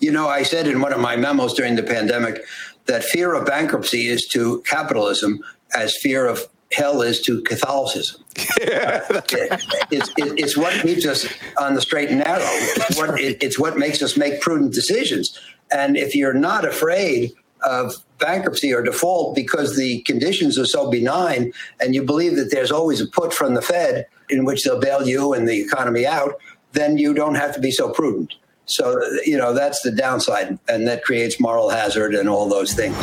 You 0.00 0.12
know, 0.12 0.28
I 0.28 0.42
said 0.42 0.66
in 0.66 0.80
one 0.80 0.92
of 0.92 1.00
my 1.00 1.16
memos 1.16 1.54
during 1.54 1.76
the 1.76 1.82
pandemic 1.82 2.44
that 2.86 3.04
fear 3.04 3.34
of 3.34 3.46
bankruptcy 3.46 4.08
is 4.08 4.26
to 4.28 4.60
capitalism 4.62 5.40
as 5.74 5.96
fear 5.96 6.26
of 6.26 6.46
hell 6.72 7.02
is 7.02 7.20
to 7.22 7.40
Catholicism. 7.42 8.22
It- 8.60 9.62
it's, 9.90 10.08
it- 10.16 10.38
it's 10.38 10.56
what 10.56 10.72
keeps 10.82 11.06
us 11.06 11.26
on 11.60 11.74
the 11.74 11.80
straight 11.80 12.08
and 12.10 12.18
narrow. 12.20 12.40
It's 12.42 12.96
what, 12.96 13.20
it- 13.20 13.42
it's 13.42 13.58
what 13.58 13.76
makes 13.76 14.02
us 14.02 14.16
make 14.16 14.40
prudent 14.40 14.72
decisions. 14.74 15.38
And 15.70 15.96
if 15.96 16.14
you're 16.14 16.34
not 16.34 16.66
afraid 16.66 17.32
of 17.62 17.94
bankruptcy 18.18 18.72
or 18.72 18.82
default 18.82 19.34
because 19.34 19.76
the 19.76 20.00
conditions 20.02 20.58
are 20.58 20.66
so 20.66 20.90
benign 20.90 21.52
and 21.80 21.94
you 21.94 22.02
believe 22.02 22.36
that 22.36 22.50
there's 22.50 22.72
always 22.72 23.00
a 23.00 23.06
put 23.06 23.32
from 23.32 23.54
the 23.54 23.62
Fed 23.62 24.06
in 24.30 24.44
which 24.44 24.64
they'll 24.64 24.80
bail 24.80 25.06
you 25.06 25.32
and 25.32 25.48
the 25.48 25.60
economy 25.60 26.06
out, 26.06 26.34
then 26.72 26.98
you 26.98 27.14
don't 27.14 27.34
have 27.36 27.54
to 27.54 27.60
be 27.60 27.70
so 27.70 27.90
prudent. 27.90 28.34
So, 28.66 29.00
you 29.24 29.36
know, 29.36 29.52
that's 29.52 29.82
the 29.82 29.90
downside, 29.90 30.58
and 30.68 30.86
that 30.88 31.04
creates 31.04 31.38
moral 31.40 31.68
hazard 31.70 32.14
and 32.14 32.28
all 32.28 32.48
those 32.48 32.72
things. 32.72 32.96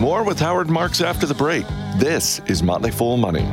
More 0.00 0.24
with 0.24 0.40
Howard 0.40 0.68
Marks 0.68 1.00
after 1.00 1.26
the 1.26 1.34
break. 1.34 1.64
This 1.96 2.40
is 2.46 2.62
Motley 2.62 2.90
Fool 2.90 3.16
Money. 3.16 3.48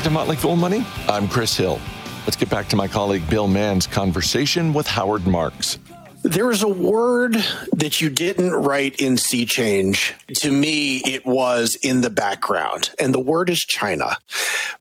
Back 0.00 0.04
to 0.06 0.10
Motley 0.14 0.36
Fool 0.36 0.56
Money. 0.56 0.82
I'm 1.08 1.28
Chris 1.28 1.54
Hill. 1.54 1.78
Let's 2.24 2.36
get 2.36 2.48
back 2.48 2.68
to 2.68 2.76
my 2.76 2.88
colleague 2.88 3.28
Bill 3.28 3.46
Mann's 3.46 3.86
conversation 3.86 4.72
with 4.72 4.86
Howard 4.86 5.26
Marks. 5.26 5.78
There 6.22 6.50
is 6.50 6.62
a 6.62 6.68
word 6.68 7.34
that 7.72 8.02
you 8.02 8.10
didn't 8.10 8.52
write 8.52 9.00
in 9.00 9.16
Sea 9.16 9.46
Change. 9.46 10.14
To 10.34 10.52
me, 10.52 10.98
it 10.98 11.24
was 11.24 11.76
in 11.76 12.02
the 12.02 12.10
background, 12.10 12.90
and 12.98 13.14
the 13.14 13.20
word 13.20 13.48
is 13.48 13.60
China. 13.60 14.18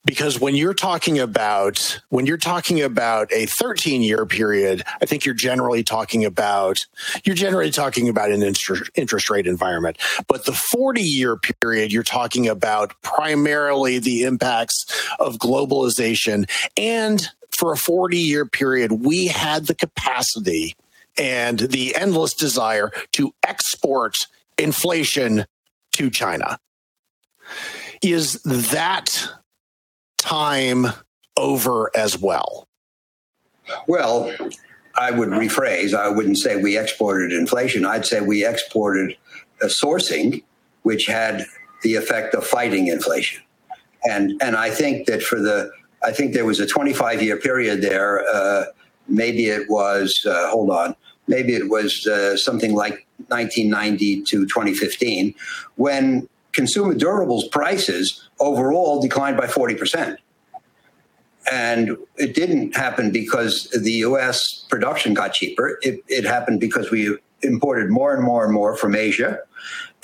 Because 0.04 0.40
when 0.40 0.56
you're 0.56 0.74
talking 0.74 1.18
about 1.18 2.02
when 2.10 2.26
you're 2.26 2.38
talking 2.38 2.82
about 2.82 3.32
a 3.32 3.46
13 3.46 4.02
year 4.02 4.26
period, 4.26 4.84
I 5.02 5.06
think 5.06 5.26
you're 5.26 5.34
generally 5.34 5.82
talking 5.82 6.26
about 6.26 6.86
you're 7.24 7.36
generally 7.36 7.72
talking 7.72 8.10
about 8.10 8.32
an 8.32 8.44
interest, 8.44 8.92
interest 8.96 9.30
rate 9.30 9.48
environment. 9.48 9.98
But 10.28 10.46
the 10.46 10.54
40 10.54 11.02
year 11.02 11.38
period, 11.38 11.94
you're 11.94 12.04
talking 12.04 12.50
about 12.50 13.02
primarily 13.02 13.98
the 14.00 14.24
impacts 14.24 14.86
of 15.20 15.38
globalization 15.38 16.50
and 16.76 17.30
for 17.52 17.74
a 17.74 17.78
40 17.78 18.18
year 18.18 18.46
period, 18.46 18.92
we 18.92 19.28
had 19.28 19.68
the 19.68 19.76
capacity 19.76 20.76
and 21.20 21.60
the 21.60 21.96
endless 21.96 22.34
desire 22.34 22.92
to 23.12 23.34
export 23.46 24.16
inflation 24.58 25.46
to 25.92 26.10
China. 26.10 26.58
Is 28.02 28.42
that 28.44 29.30
time 30.18 30.88
over 31.38 31.92
as 31.96 32.18
well? 32.18 32.68
Well, 33.88 34.34
I 34.96 35.12
would 35.12 35.30
rephrase. 35.30 35.94
I 35.94 36.10
wouldn't 36.10 36.38
say 36.38 36.56
we 36.56 36.78
exported 36.78 37.32
inflation. 37.34 37.86
I'd 37.86 38.06
say 38.06 38.22
we 38.22 38.46
exported 38.46 39.16
sourcing, 39.64 40.44
which 40.84 41.06
had 41.06 41.46
the 41.84 41.96
effect 41.96 42.34
of 42.34 42.46
fighting 42.46 42.88
inflation. 42.88 43.44
And 44.10 44.42
and 44.42 44.56
I 44.56 44.70
think 44.70 45.08
that 45.08 45.22
for 45.22 45.40
the 45.40 45.72
I 46.04 46.12
think 46.12 46.34
there 46.34 46.46
was 46.46 46.60
a 46.60 46.66
25 46.66 47.22
year 47.22 47.38
period 47.38 47.82
there. 47.82 48.26
Uh, 48.28 48.66
maybe 49.08 49.46
it 49.46 49.70
was 49.70 50.26
uh, 50.26 50.50
hold 50.50 50.70
on. 50.70 50.96
Maybe 51.30 51.54
it 51.54 51.70
was 51.70 52.06
uh, 52.08 52.36
something 52.36 52.74
like 52.74 53.06
1990 53.28 54.24
to 54.24 54.46
2015 54.46 55.36
when 55.76 56.28
consumer 56.52 56.96
durables 56.96 57.50
prices 57.52 58.28
overall 58.40 59.02
declined 59.02 59.38
by 59.38 59.48
40 59.48 59.76
percent. 59.76 60.20
And 61.52 61.98
it 62.18 62.36
didn't 62.36 62.76
happen 62.76 63.12
because 63.12 63.70
the 63.70 63.94
U.S. 64.08 64.66
production 64.70 65.14
got 65.14 65.34
cheaper. 65.34 65.80
It, 65.82 66.04
it 66.08 66.26
happened 66.26 66.60
because 66.60 66.92
we 66.92 67.18
imported 67.42 67.90
more 67.90 68.14
and 68.14 68.24
more 68.24 68.44
and 68.44 68.54
more 68.54 68.76
from 68.76 68.94
Asia. 68.96 69.40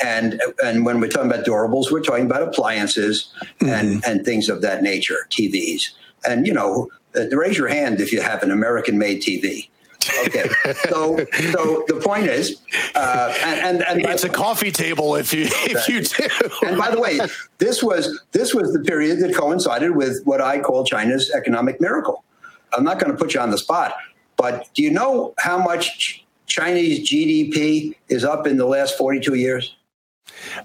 And 0.03 0.41
and 0.63 0.85
when 0.85 0.99
we're 0.99 1.09
talking 1.09 1.31
about 1.31 1.45
durables, 1.45 1.91
we're 1.91 2.01
talking 2.01 2.25
about 2.25 2.41
appliances 2.41 3.33
and, 3.61 4.03
and 4.05 4.25
things 4.25 4.49
of 4.49 4.61
that 4.61 4.83
nature, 4.83 5.27
TVs. 5.29 5.91
And 6.27 6.45
you 6.47 6.53
know, 6.53 6.89
uh, 7.15 7.27
raise 7.29 7.57
your 7.57 7.67
hand 7.67 8.01
if 8.01 8.11
you 8.11 8.21
have 8.21 8.43
an 8.43 8.51
American-made 8.51 9.21
TV. 9.21 9.69
Okay, 10.25 10.49
so 10.89 11.17
so 11.51 11.83
the 11.87 11.99
point 12.03 12.27
is, 12.27 12.61
uh, 12.95 13.33
and, 13.43 13.81
and, 13.81 13.83
and 13.83 14.05
It's 14.05 14.23
a 14.23 14.29
coffee 14.29 14.71
table 14.71 15.15
if 15.15 15.33
you 15.33 15.45
if 15.49 15.87
you 15.87 16.01
do. 16.01 16.67
and 16.67 16.77
by 16.77 16.91
the 16.91 16.99
way, 16.99 17.19
this 17.57 17.81
was 17.81 18.21
this 18.31 18.53
was 18.53 18.73
the 18.73 18.79
period 18.79 19.19
that 19.19 19.35
coincided 19.35 19.95
with 19.95 20.21
what 20.25 20.41
I 20.41 20.59
call 20.59 20.83
China's 20.85 21.31
economic 21.31 21.81
miracle. 21.81 22.23
I'm 22.73 22.83
not 22.83 22.99
going 22.99 23.11
to 23.11 23.17
put 23.17 23.33
you 23.33 23.39
on 23.39 23.51
the 23.51 23.57
spot, 23.57 23.95
but 24.37 24.69
do 24.73 24.83
you 24.83 24.91
know 24.91 25.33
how 25.39 25.57
much 25.57 26.25
Chinese 26.47 27.09
GDP 27.09 27.95
is 28.09 28.23
up 28.23 28.47
in 28.47 28.57
the 28.57 28.65
last 28.65 28.97
42 28.97 29.35
years? 29.35 29.75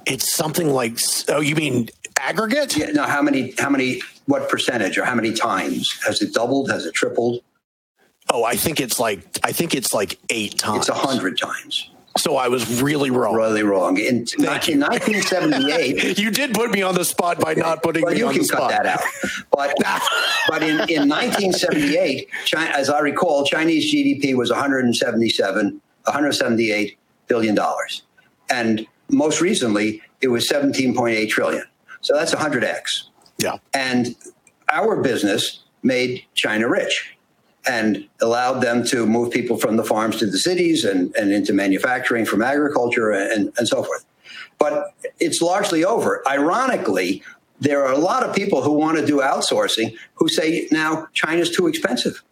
It's 0.07 0.33
something 0.33 0.71
like 0.71 0.99
oh, 1.29 1.41
you 1.41 1.55
mean 1.55 1.89
aggregate? 2.19 2.77
Yeah, 2.77 2.91
no, 2.93 3.05
how 3.05 3.23
many? 3.23 3.55
How 3.59 3.71
many? 3.71 4.03
What 4.27 4.49
percentage 4.49 4.97
or 4.97 5.05
how 5.05 5.15
many 5.15 5.33
times 5.33 6.01
has 6.07 6.23
it 6.23 6.33
doubled? 6.33 6.71
Has 6.71 6.87
it 6.87 6.95
tripled? 6.95 7.43
Oh, 8.33 8.45
I 8.45 8.55
think 8.57 8.81
it's 8.81 9.01
like 9.01 9.21
I 9.43 9.53
think 9.53 9.75
it's 9.75 9.93
like 9.93 10.19
eight 10.31 10.59
times. 10.59 10.89
It's 10.89 10.89
a 10.89 10.95
hundred 10.95 11.39
times. 11.39 11.91
So 12.17 12.37
I 12.37 12.49
was 12.49 12.83
really 12.83 13.11
wrong. 13.11 13.35
Really 13.35 13.63
wrong. 13.63 13.97
In, 13.97 14.27
in 14.37 14.45
1978, 14.45 16.19
You 16.19 16.31
did 16.31 16.55
put 16.55 16.71
me 16.71 16.83
on 16.83 16.95
the 16.95 17.05
spot 17.05 17.39
by 17.39 17.55
not 17.55 17.85
putting 17.85 18.03
well, 18.03 18.13
me 18.13 18.19
you 18.19 18.27
on 18.27 18.35
can 18.35 18.43
the 18.43 18.49
cut 18.49 18.71
spot. 18.71 18.71
that 18.71 18.87
out. 18.87 19.01
But 19.53 19.77
but 20.49 20.63
in, 20.63 20.71
in 20.91 21.09
1978, 21.09 22.29
China, 22.47 22.71
as 22.71 22.91
I 22.91 22.99
recall, 22.99 23.45
Chinese 23.45 23.93
GDP 23.93 24.35
was 24.35 24.51
177, 24.51 25.81
178 26.05 26.99
billion 27.29 27.55
dollars, 27.55 28.03
and 28.51 28.87
most 29.09 29.41
recently 29.41 30.03
it 30.21 30.29
was 30.29 30.49
17.8 30.49 31.29
trillion. 31.29 31.65
So 32.01 32.15
that's 32.15 32.35
100x. 32.35 33.05
Yeah. 33.39 33.57
And 33.73 34.17
our 34.73 35.01
business 35.01 35.63
made 35.83 36.25
China 36.35 36.69
rich 36.69 37.17
and 37.67 38.09
allowed 38.21 38.61
them 38.61 38.85
to 38.87 39.07
move 39.07 39.31
people 39.31 39.57
from 39.57 39.77
the 39.77 39.85
farms 39.85 40.17
to 40.17 40.27
the 40.27 40.39
cities 40.39 40.85
and, 40.85 41.15
and 41.17 41.33
into 41.33 41.53
manufacturing 41.53 42.25
from 42.25 42.43
agriculture 42.43 43.11
and, 43.11 43.53
and 43.59 43.69
so 43.69 43.83
forth. 43.83 44.05
But 44.59 44.95
it's 45.19 45.41
largely 45.41 45.85
over. 45.85 46.23
Ironically, 46.27 47.23
there 47.61 47.85
are 47.85 47.93
a 47.93 47.99
lot 47.99 48.23
of 48.23 48.35
people 48.35 48.63
who 48.63 48.73
want 48.73 48.99
to 48.99 49.07
do 49.07 49.19
outsourcing 49.19 49.95
who 50.15 50.29
say 50.29 50.69
now 50.71 51.09
China's 51.13 51.51
too 51.51 51.67
expensive 51.67 52.23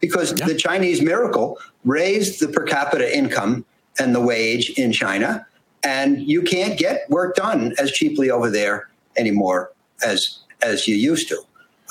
because 0.00 0.34
the 0.34 0.54
Chinese 0.54 1.00
miracle 1.02 1.58
raised 1.84 2.40
the 2.40 2.48
per 2.48 2.64
capita 2.64 3.16
income 3.16 3.64
and 3.98 4.14
the 4.14 4.20
wage 4.20 4.70
in 4.78 4.92
China, 4.92 5.46
and 5.84 6.22
you 6.22 6.42
can't 6.42 6.78
get 6.78 7.08
work 7.10 7.36
done 7.36 7.74
as 7.78 7.92
cheaply 7.92 8.30
over 8.30 8.50
there 8.50 8.88
anymore 9.16 9.70
as 10.04 10.38
as 10.62 10.88
you 10.88 10.94
used 10.94 11.28
to. 11.28 11.40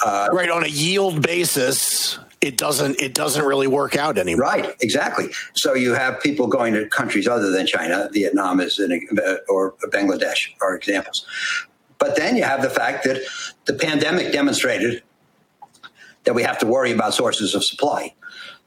Uh, 0.04 0.30
Right 0.32 0.50
on 0.50 0.64
a 0.64 0.68
yield 0.68 1.22
basis, 1.22 2.18
it 2.42 2.58
doesn't 2.58 3.00
it 3.00 3.14
doesn't 3.14 3.46
really 3.46 3.68
work 3.68 3.96
out 3.96 4.18
anymore. 4.18 4.48
Right, 4.48 4.76
exactly. 4.82 5.30
So 5.54 5.76
you 5.76 5.94
have 5.94 6.20
people 6.22 6.48
going 6.48 6.74
to 6.74 6.88
countries 6.90 7.28
other 7.28 7.52
than 7.52 7.68
China, 7.68 8.10
Vietnam 8.12 8.60
is 8.60 8.80
an, 8.80 9.08
uh, 9.24 9.36
or 9.48 9.74
Bangladesh 9.88 10.50
are 10.62 10.76
examples. 10.76 11.26
But 12.00 12.16
then 12.16 12.36
you 12.36 12.44
have 12.44 12.64
the 12.64 12.70
fact 12.70 13.04
that 13.04 13.22
the 13.66 13.74
pandemic 13.74 14.34
demonstrated 14.34 15.04
that 16.24 16.34
we 16.34 16.42
have 16.42 16.58
to 16.60 16.66
worry 16.66 16.92
about 16.92 17.14
sources 17.14 17.54
of 17.54 17.64
supply. 17.64 18.14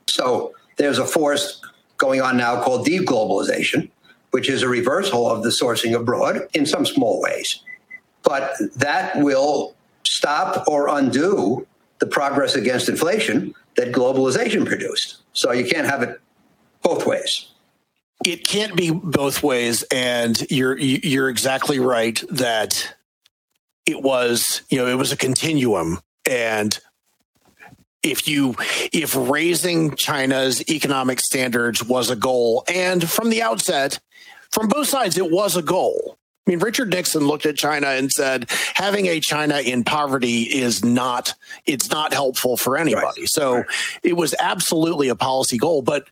So 0.08 0.54
there's 0.76 0.98
a 0.98 1.06
force 1.06 1.60
going 1.96 2.20
on 2.20 2.36
now 2.36 2.62
called 2.62 2.86
deglobalization, 2.86 3.90
which 4.30 4.48
is 4.48 4.62
a 4.62 4.68
reversal 4.68 5.28
of 5.28 5.42
the 5.42 5.50
sourcing 5.50 5.94
abroad 5.94 6.48
in 6.54 6.64
some 6.64 6.86
small 6.86 7.20
ways. 7.20 7.60
But 8.22 8.54
that 8.76 9.16
will 9.18 9.74
stop 10.04 10.66
or 10.68 10.88
undo 10.88 11.66
the 12.04 12.10
progress 12.10 12.54
against 12.54 12.88
inflation 12.88 13.54
that 13.76 13.90
globalization 13.90 14.66
produced. 14.66 15.22
So 15.32 15.52
you 15.52 15.64
can't 15.64 15.86
have 15.86 16.02
it 16.02 16.20
both 16.82 17.06
ways. 17.06 17.50
It 18.26 18.46
can't 18.46 18.76
be 18.76 18.90
both 18.90 19.42
ways, 19.42 19.82
and 19.90 20.40
you're 20.50 20.78
you're 20.78 21.28
exactly 21.28 21.78
right 21.78 22.22
that 22.30 22.94
it 23.86 24.02
was 24.02 24.62
you 24.70 24.78
know 24.78 24.86
it 24.86 24.96
was 24.96 25.12
a 25.12 25.16
continuum, 25.16 26.00
and 26.28 26.78
if 28.02 28.28
you 28.28 28.54
if 28.92 29.16
raising 29.16 29.96
China's 29.96 30.66
economic 30.70 31.20
standards 31.20 31.82
was 31.82 32.08
a 32.08 32.16
goal, 32.16 32.64
and 32.72 33.08
from 33.10 33.30
the 33.30 33.42
outset, 33.42 33.98
from 34.50 34.68
both 34.68 34.88
sides, 34.88 35.18
it 35.18 35.30
was 35.30 35.56
a 35.56 35.62
goal. 35.62 36.18
I 36.46 36.50
mean, 36.50 36.58
Richard 36.58 36.90
Nixon 36.90 37.26
looked 37.26 37.46
at 37.46 37.56
China 37.56 37.88
and 37.88 38.10
said, 38.10 38.50
having 38.74 39.06
a 39.06 39.18
China 39.18 39.60
in 39.60 39.82
poverty 39.82 40.42
is 40.42 40.84
not, 40.84 41.32
it's 41.64 41.90
not 41.90 42.12
helpful 42.12 42.58
for 42.58 42.76
anybody. 42.76 43.24
So 43.26 43.64
it 44.02 44.14
was 44.14 44.34
absolutely 44.38 45.08
a 45.08 45.16
policy 45.16 45.56
goal, 45.56 45.80
but 45.80 46.06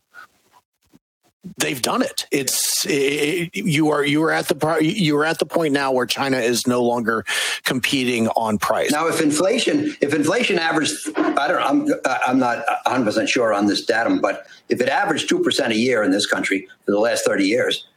they've 1.57 1.81
done 1.81 2.01
it. 2.01 2.25
It's 2.31 2.85
it, 2.87 3.55
you 3.55 3.89
are 3.89 4.03
you 4.03 4.23
are 4.23 4.31
at 4.31 4.47
the 4.47 4.79
you 4.81 5.17
are 5.17 5.25
at 5.25 5.39
the 5.39 5.45
point 5.45 5.73
now 5.73 5.91
where 5.91 6.05
China 6.05 6.37
is 6.37 6.65
no 6.65 6.81
longer 6.81 7.25
competing 7.63 8.27
on 8.29 8.57
price. 8.57 8.91
Now, 8.91 9.07
if 9.07 9.21
inflation, 9.21 9.95
if 10.01 10.13
inflation 10.13 10.57
averaged, 10.57 10.95
I 11.15 11.47
don't, 11.47 11.61
I'm, 11.61 11.87
I'm 12.25 12.39
not 12.39 12.65
100 12.85 13.05
percent 13.05 13.29
sure 13.29 13.53
on 13.53 13.67
this 13.67 13.85
datum, 13.85 14.21
but 14.21 14.47
if 14.69 14.81
it 14.81 14.89
averaged 14.89 15.29
two 15.29 15.39
percent 15.39 15.73
a 15.73 15.77
year 15.77 16.03
in 16.03 16.11
this 16.11 16.25
country 16.25 16.67
for 16.85 16.91
the 16.91 16.99
last 16.99 17.25
30 17.25 17.45
years, 17.45 17.87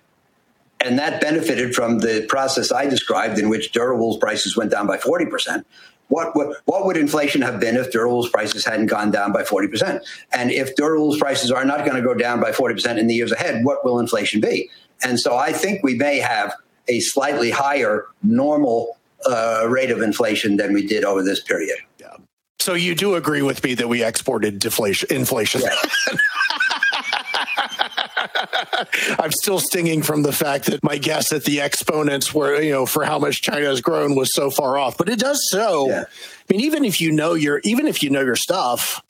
and 0.80 0.98
that 0.98 1.20
benefited 1.20 1.74
from 1.74 1.98
the 2.00 2.26
process 2.28 2.70
I 2.70 2.86
described, 2.86 3.38
in 3.38 3.48
which 3.48 3.72
durables 3.72 4.20
prices 4.20 4.56
went 4.56 4.70
down 4.70 4.86
by 4.86 4.98
40 4.98 5.26
percent. 5.26 5.66
What, 6.08 6.36
what 6.36 6.58
what 6.66 6.86
would 6.86 6.96
inflation 6.96 7.42
have 7.42 7.58
been 7.58 7.76
if 7.76 7.90
durables 7.90 8.30
prices 8.30 8.64
hadn't 8.64 8.86
gone 8.86 9.10
down 9.10 9.32
by 9.32 9.44
40 9.44 9.68
percent? 9.68 10.04
And 10.32 10.50
if 10.50 10.76
durables 10.76 11.18
prices 11.18 11.50
are 11.50 11.64
not 11.64 11.80
going 11.84 11.96
to 11.96 12.02
go 12.02 12.14
down 12.14 12.40
by 12.40 12.52
40 12.52 12.74
percent 12.74 12.98
in 12.98 13.06
the 13.06 13.14
years 13.14 13.32
ahead, 13.32 13.64
what 13.64 13.84
will 13.84 13.98
inflation 13.98 14.40
be? 14.40 14.70
And 15.02 15.18
so 15.18 15.36
I 15.36 15.52
think 15.52 15.82
we 15.82 15.94
may 15.94 16.18
have 16.18 16.54
a 16.88 17.00
slightly 17.00 17.50
higher 17.50 18.06
normal 18.22 18.96
uh, 19.28 19.66
rate 19.68 19.90
of 19.90 20.02
inflation 20.02 20.56
than 20.56 20.72
we 20.72 20.86
did 20.86 21.04
over 21.04 21.22
this 21.22 21.40
period. 21.40 21.78
Yeah. 21.98 22.16
So 22.58 22.74
you 22.74 22.94
do 22.94 23.14
agree 23.14 23.42
with 23.42 23.62
me 23.64 23.74
that 23.74 23.88
we 23.88 24.04
exported 24.04 24.58
deflation 24.58 25.08
inflation. 25.10 25.62
I'm 29.18 29.32
still 29.32 29.58
stinging 29.60 30.02
from 30.02 30.22
the 30.22 30.32
fact 30.32 30.66
that 30.66 30.82
my 30.82 30.98
guess 30.98 31.32
at 31.32 31.44
the 31.44 31.60
exponents 31.60 32.32
were, 32.32 32.60
you 32.60 32.72
know, 32.72 32.86
for 32.86 33.04
how 33.04 33.18
much 33.18 33.42
China 33.42 33.66
has 33.66 33.80
grown 33.80 34.14
was 34.14 34.32
so 34.34 34.50
far 34.50 34.78
off. 34.78 34.96
But 34.96 35.08
it 35.08 35.18
does 35.18 35.40
show. 35.52 35.90
I 35.92 36.04
mean, 36.48 36.60
even 36.60 36.84
if 36.84 37.00
you 37.00 37.12
know 37.12 37.34
your, 37.34 37.60
even 37.64 37.86
if 37.86 38.02
you 38.02 38.10
know 38.10 38.22
your 38.22 38.36
stuff, 38.36 39.02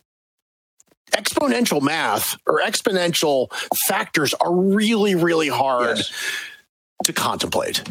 exponential 1.12 1.81
math 1.81 2.37
or 2.47 2.61
exponential 2.61 3.53
factors 3.87 4.35
are 4.35 4.53
really, 4.53 5.14
really 5.14 5.49
hard 5.49 5.99
Yes. 5.99 6.12
to 7.05 7.13
contemplate. 7.13 7.83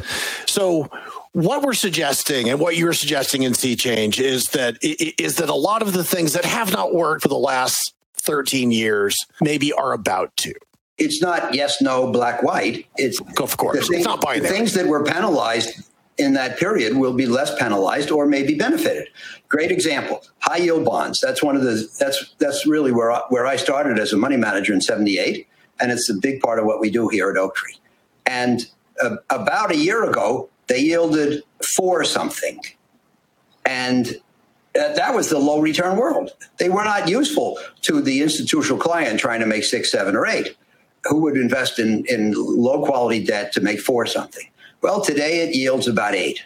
So 0.48 0.90
what 1.32 1.64
we're 1.64 1.74
suggesting 1.74 2.50
and 2.50 2.60
what 2.60 2.76
you're 2.76 2.94
suggesting 2.94 3.44
in 3.44 3.54
Sea 3.54 3.76
Change 3.76 4.20
is 4.20 4.50
that 4.50 4.78
is 4.82 5.38
that 5.38 5.50
a 5.50 5.56
lot 5.56 5.82
of 5.82 5.94
the 5.94 6.04
things 6.04 6.34
that 6.34 6.44
have 6.46 6.72
not 6.74 6.94
worked 6.94 7.22
for 7.22 7.28
the 7.30 7.36
last 7.38 7.94
13 8.18 8.72
years 8.72 9.16
maybe 9.42 9.72
are 9.72 9.94
about 9.94 10.36
to. 10.38 10.54
It's 10.98 11.22
not 11.22 11.54
yes, 11.54 11.82
no, 11.82 12.12
black, 12.12 12.42
white. 12.42 12.86
It's 12.98 13.20
Of 13.40 13.58
course. 13.58 13.88
thing- 13.88 13.98
it's 13.98 14.06
not 14.06 14.22
the 14.22 14.28
binary. 14.28 14.48
things 14.50 14.74
that 14.74 14.88
were 14.88 15.04
penalized 15.04 15.84
in 16.18 16.34
that 16.34 16.58
period 16.58 16.96
will 16.96 17.12
be 17.14 17.26
less 17.26 17.54
penalized 17.60 18.10
or 18.12 18.26
maybe 18.26 18.56
benefited. 18.56 19.10
Great 19.50 19.72
example: 19.72 20.24
high 20.40 20.58
yield 20.58 20.86
bonds. 20.86 21.20
That's 21.22 21.44
one 21.44 21.58
of 21.58 21.64
the. 21.64 21.86
That's 22.00 22.34
that's 22.40 22.66
really 22.66 22.94
where 22.94 23.12
I, 23.12 23.22
where 23.30 23.46
I 23.46 23.58
started 23.58 24.00
as 24.00 24.14
a 24.14 24.18
money 24.18 24.38
manager 24.38 24.72
in 24.74 24.80
'78, 24.80 25.46
and 25.82 25.92
it's 25.92 26.10
a 26.10 26.14
big 26.14 26.40
part 26.40 26.60
of 26.60 26.66
what 26.66 26.80
we 26.80 26.90
do 26.90 27.10
here 27.10 27.30
at 27.30 27.36
Oaktree. 27.38 27.74
And 28.26 28.66
uh, 29.04 29.18
about 29.30 29.72
a 29.72 29.78
year 29.78 30.10
ago, 30.10 30.50
they 30.68 30.80
yielded 30.80 31.44
four 31.76 32.06
something, 32.06 32.62
and 33.66 34.16
uh, 34.80 34.94
that 34.94 35.14
was 35.14 35.30
the 35.30 35.38
low 35.40 35.60
return 35.60 35.98
world. 35.98 36.32
They 36.58 36.70
were 36.70 36.86
not 36.86 37.10
useful 37.10 37.60
to 37.82 38.02
the 38.02 38.22
institutional 38.22 38.80
client 38.80 39.20
trying 39.20 39.42
to 39.42 39.46
make 39.46 39.66
six, 39.66 39.92
seven, 39.92 40.16
or 40.16 40.26
eight, 40.26 40.56
who 41.06 41.22
would 41.22 41.38
invest 41.38 41.80
in, 41.80 42.04
in 42.08 42.34
low 42.36 42.84
quality 42.86 43.24
debt 43.24 43.52
to 43.54 43.62
make 43.62 43.80
four 43.80 44.06
something. 44.06 44.50
Well, 44.82 45.02
today 45.02 45.42
it 45.42 45.56
yields 45.56 45.88
about 45.88 46.16
eight. 46.16 46.44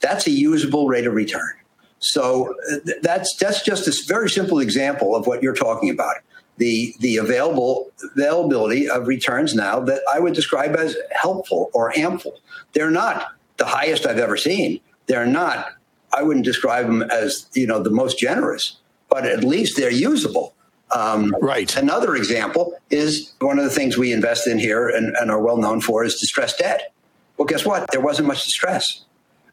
That's 0.00 0.26
a 0.26 0.30
usable 0.30 0.88
rate 0.88 1.06
of 1.06 1.14
return. 1.14 1.52
So 2.00 2.54
uh, 2.72 2.76
that's 3.00 3.36
that's 3.36 3.62
just 3.62 3.86
a 3.86 3.94
very 4.08 4.28
simple 4.28 4.58
example 4.58 5.14
of 5.14 5.26
what 5.26 5.42
you're 5.42 5.54
talking 5.54 5.88
about. 5.88 6.16
The 6.58 6.94
the 6.98 7.16
available 7.16 7.92
availability 8.16 8.88
of 8.88 9.06
returns 9.06 9.54
now 9.54 9.80
that 9.80 10.02
I 10.12 10.18
would 10.18 10.34
describe 10.34 10.74
as 10.76 10.96
helpful 11.12 11.70
or 11.72 11.96
ample. 11.96 12.40
They're 12.72 12.90
not 12.90 13.32
the 13.56 13.66
highest 13.66 14.06
I've 14.06 14.18
ever 14.18 14.36
seen. 14.36 14.80
They're 15.06 15.26
not. 15.26 15.72
I 16.12 16.22
wouldn't 16.22 16.44
describe 16.44 16.86
them 16.86 17.02
as 17.02 17.48
you 17.54 17.66
know 17.66 17.80
the 17.80 17.90
most 17.90 18.18
generous, 18.18 18.78
but 19.08 19.24
at 19.24 19.44
least 19.44 19.76
they're 19.76 19.90
usable. 19.90 20.54
Um, 20.94 21.34
Right. 21.40 21.74
Another 21.76 22.14
example 22.16 22.74
is 22.90 23.32
one 23.40 23.58
of 23.58 23.64
the 23.64 23.70
things 23.70 23.96
we 23.96 24.12
invest 24.12 24.46
in 24.46 24.58
here 24.58 24.88
and, 24.88 25.14
and 25.16 25.30
are 25.30 25.40
well 25.40 25.56
known 25.56 25.80
for 25.80 26.04
is 26.04 26.18
distressed 26.20 26.58
debt. 26.58 26.92
Well, 27.36 27.46
guess 27.46 27.64
what? 27.64 27.86
There 27.92 28.00
wasn't 28.00 28.28
much 28.28 28.44
distress. 28.44 29.04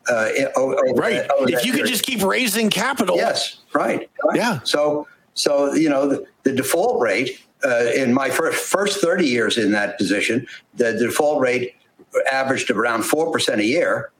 Uh, 0.10 0.30
i- 0.38 0.48
o- 0.56 0.76
over 0.76 0.94
right. 1.02 1.30
over 1.38 1.50
If 1.50 1.66
you 1.66 1.72
could 1.74 1.86
just 1.86 2.04
keep 2.04 2.22
raising 2.24 2.70
capital. 2.70 3.16
Yes, 3.16 3.58
right. 3.74 4.10
right. 4.26 4.36
Yeah. 4.36 4.60
So, 4.64 5.08
so 5.34 5.74
you 5.74 5.90
know, 5.90 6.08
the, 6.10 6.26
the 6.44 6.52
default 6.54 7.02
rate 7.02 7.40
uh, 7.64 7.86
in 7.96 8.14
my 8.14 8.30
first 8.30 8.58
first 8.58 9.02
thirty 9.02 9.28
years 9.28 9.58
in 9.58 9.72
that 9.72 9.98
position, 9.98 10.48
the 10.76 10.94
default 10.94 11.42
rate 11.42 11.76
averaged 12.32 12.70
around 12.72 13.04
four 13.04 13.32
percent 13.32 13.62
a 13.62 13.66
year. 13.66 14.12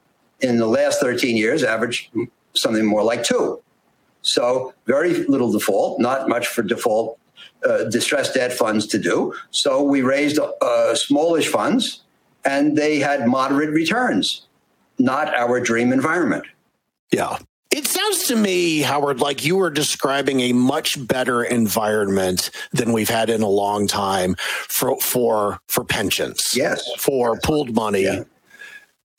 In 0.42 0.58
the 0.58 0.68
last 0.68 1.00
thirteen 1.02 1.36
years, 1.38 1.64
averaged 1.64 2.10
something 2.54 2.86
more 2.86 3.04
like 3.04 3.24
two. 3.24 3.62
So, 4.34 4.74
very 4.86 5.26
little 5.26 5.52
default, 5.52 6.00
not 6.00 6.30
much 6.30 6.48
for 6.48 6.62
default 6.62 7.20
uh, 7.64 7.86
distressed 7.86 8.36
debt 8.36 8.54
funds 8.54 8.88
to 8.88 9.00
do. 9.00 9.34
So, 9.52 9.84
we 9.84 10.02
raised 10.02 10.40
uh, 10.40 10.96
smallish 10.96 11.48
funds, 11.48 12.04
and 12.46 12.78
they 12.78 13.00
had 13.00 13.28
moderate 13.28 13.72
returns. 13.72 14.48
Not 14.98 15.34
our 15.36 15.60
dream 15.60 15.94
environment. 15.94 16.46
Yeah. 17.12 17.38
It 17.72 17.86
sounds 17.86 18.28
to 18.28 18.36
me, 18.36 18.82
Howard, 18.82 19.20
like 19.20 19.46
you 19.46 19.56
were 19.56 19.70
describing 19.70 20.40
a 20.42 20.54
much 20.54 21.06
better 21.08 21.44
environment 21.44 22.50
than 22.72 22.94
we've 22.94 23.10
had 23.10 23.30
in 23.30 23.44
a 23.44 23.48
long 23.48 23.86
time 23.86 24.36
for 24.40 25.00
for 25.00 25.60
for 25.68 25.84
pensions. 25.84 26.42
Yes. 26.56 26.84
For 26.98 27.40
pooled 27.40 27.76
money. 27.76 28.04
Yeah. 28.04 28.24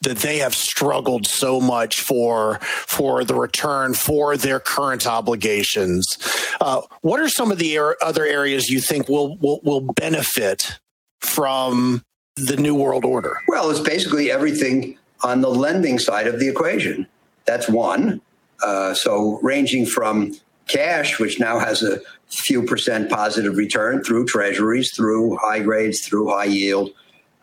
That 0.02 0.18
they 0.18 0.38
have 0.38 0.54
struggled 0.54 1.26
so 1.26 1.60
much 1.60 2.00
for 2.00 2.58
for 2.62 3.22
the 3.22 3.34
return 3.34 3.92
for 3.92 4.36
their 4.36 4.58
current 4.58 5.06
obligations. 5.06 6.16
Uh, 6.58 6.80
what 7.02 7.20
are 7.20 7.28
some 7.28 7.52
of 7.52 7.58
the 7.58 7.76
ar- 7.76 7.98
other 8.00 8.24
areas 8.24 8.70
you 8.70 8.80
think 8.80 9.10
will 9.10 9.36
will, 9.36 9.60
will 9.62 9.82
benefit 9.82 10.78
from 11.20 12.02
the 12.36 12.56
new 12.56 12.74
world 12.74 13.04
order? 13.04 13.36
Well, 13.46 13.70
it's 13.70 13.80
basically 13.80 14.30
everything 14.30 14.96
on 15.22 15.42
the 15.42 15.50
lending 15.50 15.98
side 15.98 16.26
of 16.26 16.40
the 16.40 16.48
equation. 16.48 17.06
That's 17.44 17.68
one. 17.68 18.22
Uh, 18.62 18.94
so 18.94 19.38
ranging 19.42 19.84
from 19.84 20.34
cash, 20.66 21.18
which 21.18 21.38
now 21.38 21.58
has 21.58 21.82
a 21.82 22.00
few 22.28 22.62
percent 22.62 23.10
positive 23.10 23.56
return 23.56 24.02
through 24.02 24.26
treasuries, 24.26 24.92
through 24.94 25.36
high 25.36 25.60
grades, 25.60 26.00
through 26.00 26.30
high 26.30 26.44
yield, 26.44 26.90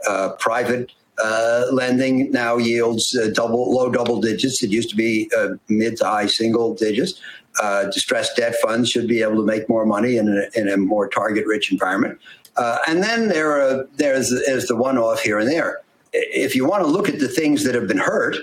uh, 0.08 0.30
private 0.39 0.91
uh, 1.24 1.65
lending 1.72 2.32
now 2.32 2.57
yields 2.57 3.15
uh, 3.15 3.30
double, 3.34 3.74
low 3.74 3.89
double 3.89 4.22
digits. 4.22 4.63
It 4.63 4.70
used 4.70 4.89
to 4.89 4.95
be 4.95 5.30
uh, 5.38 5.49
mid 5.68 5.97
to 5.97 6.05
high 6.05 6.28
single 6.28 6.76
digits. 6.76 7.20
Uh, 7.61 7.86
distressed 7.86 8.36
debt 8.36 8.55
funds 8.61 8.89
should 8.89 9.07
be 9.07 9.22
able 9.22 9.36
to 9.36 9.43
make 9.43 9.68
more 9.68 9.86
money 9.86 10.18
in 10.18 10.28
a, 10.28 10.59
in 10.59 10.70
a 10.70 10.78
more 10.78 11.07
target-rich 11.07 11.72
environment. 11.72 12.20
Uh, 12.55 12.78
and 12.88 13.01
then 13.01 13.30
there 13.30 13.51
are, 13.59 13.88
there's, 13.95 14.30
there's 14.45 14.68
the 14.68 14.76
one-off 14.76 15.22
here 15.22 15.39
and 15.39 15.49
there. 15.49 15.82
If 16.13 16.55
you 16.55 16.68
want 16.68 16.84
to 16.84 16.88
look 16.88 17.09
at 17.09 17.20
the 17.20 17.28
things 17.28 17.63
that 17.63 17.74
have 17.74 17.88
been 17.88 17.97
hurt, 17.97 18.38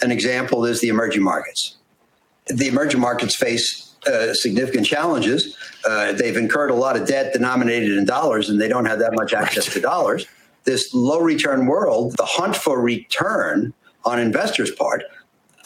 an 0.00 0.10
example 0.10 0.64
is 0.64 0.80
the 0.80 0.88
emerging 0.88 1.22
markets. 1.22 1.76
The 2.46 2.68
emerging 2.68 3.00
markets 3.00 3.34
face 3.34 3.94
uh, 4.06 4.34
significant 4.34 4.86
challenges. 4.86 5.56
Uh, 5.86 6.12
they've 6.12 6.36
incurred 6.36 6.70
a 6.70 6.74
lot 6.74 6.96
of 6.96 7.06
debt 7.06 7.32
denominated 7.32 7.96
in 7.96 8.04
dollars, 8.04 8.50
and 8.50 8.60
they 8.60 8.68
don't 8.68 8.84
have 8.84 8.98
that 8.98 9.14
much 9.14 9.32
access 9.32 9.66
to 9.72 9.80
dollars. 9.80 10.26
This 10.64 10.92
low 10.94 11.20
return 11.20 11.66
world, 11.66 12.16
the 12.16 12.24
hunt 12.24 12.56
for 12.56 12.80
return 12.80 13.72
on 14.04 14.18
investors' 14.18 14.70
part, 14.70 15.02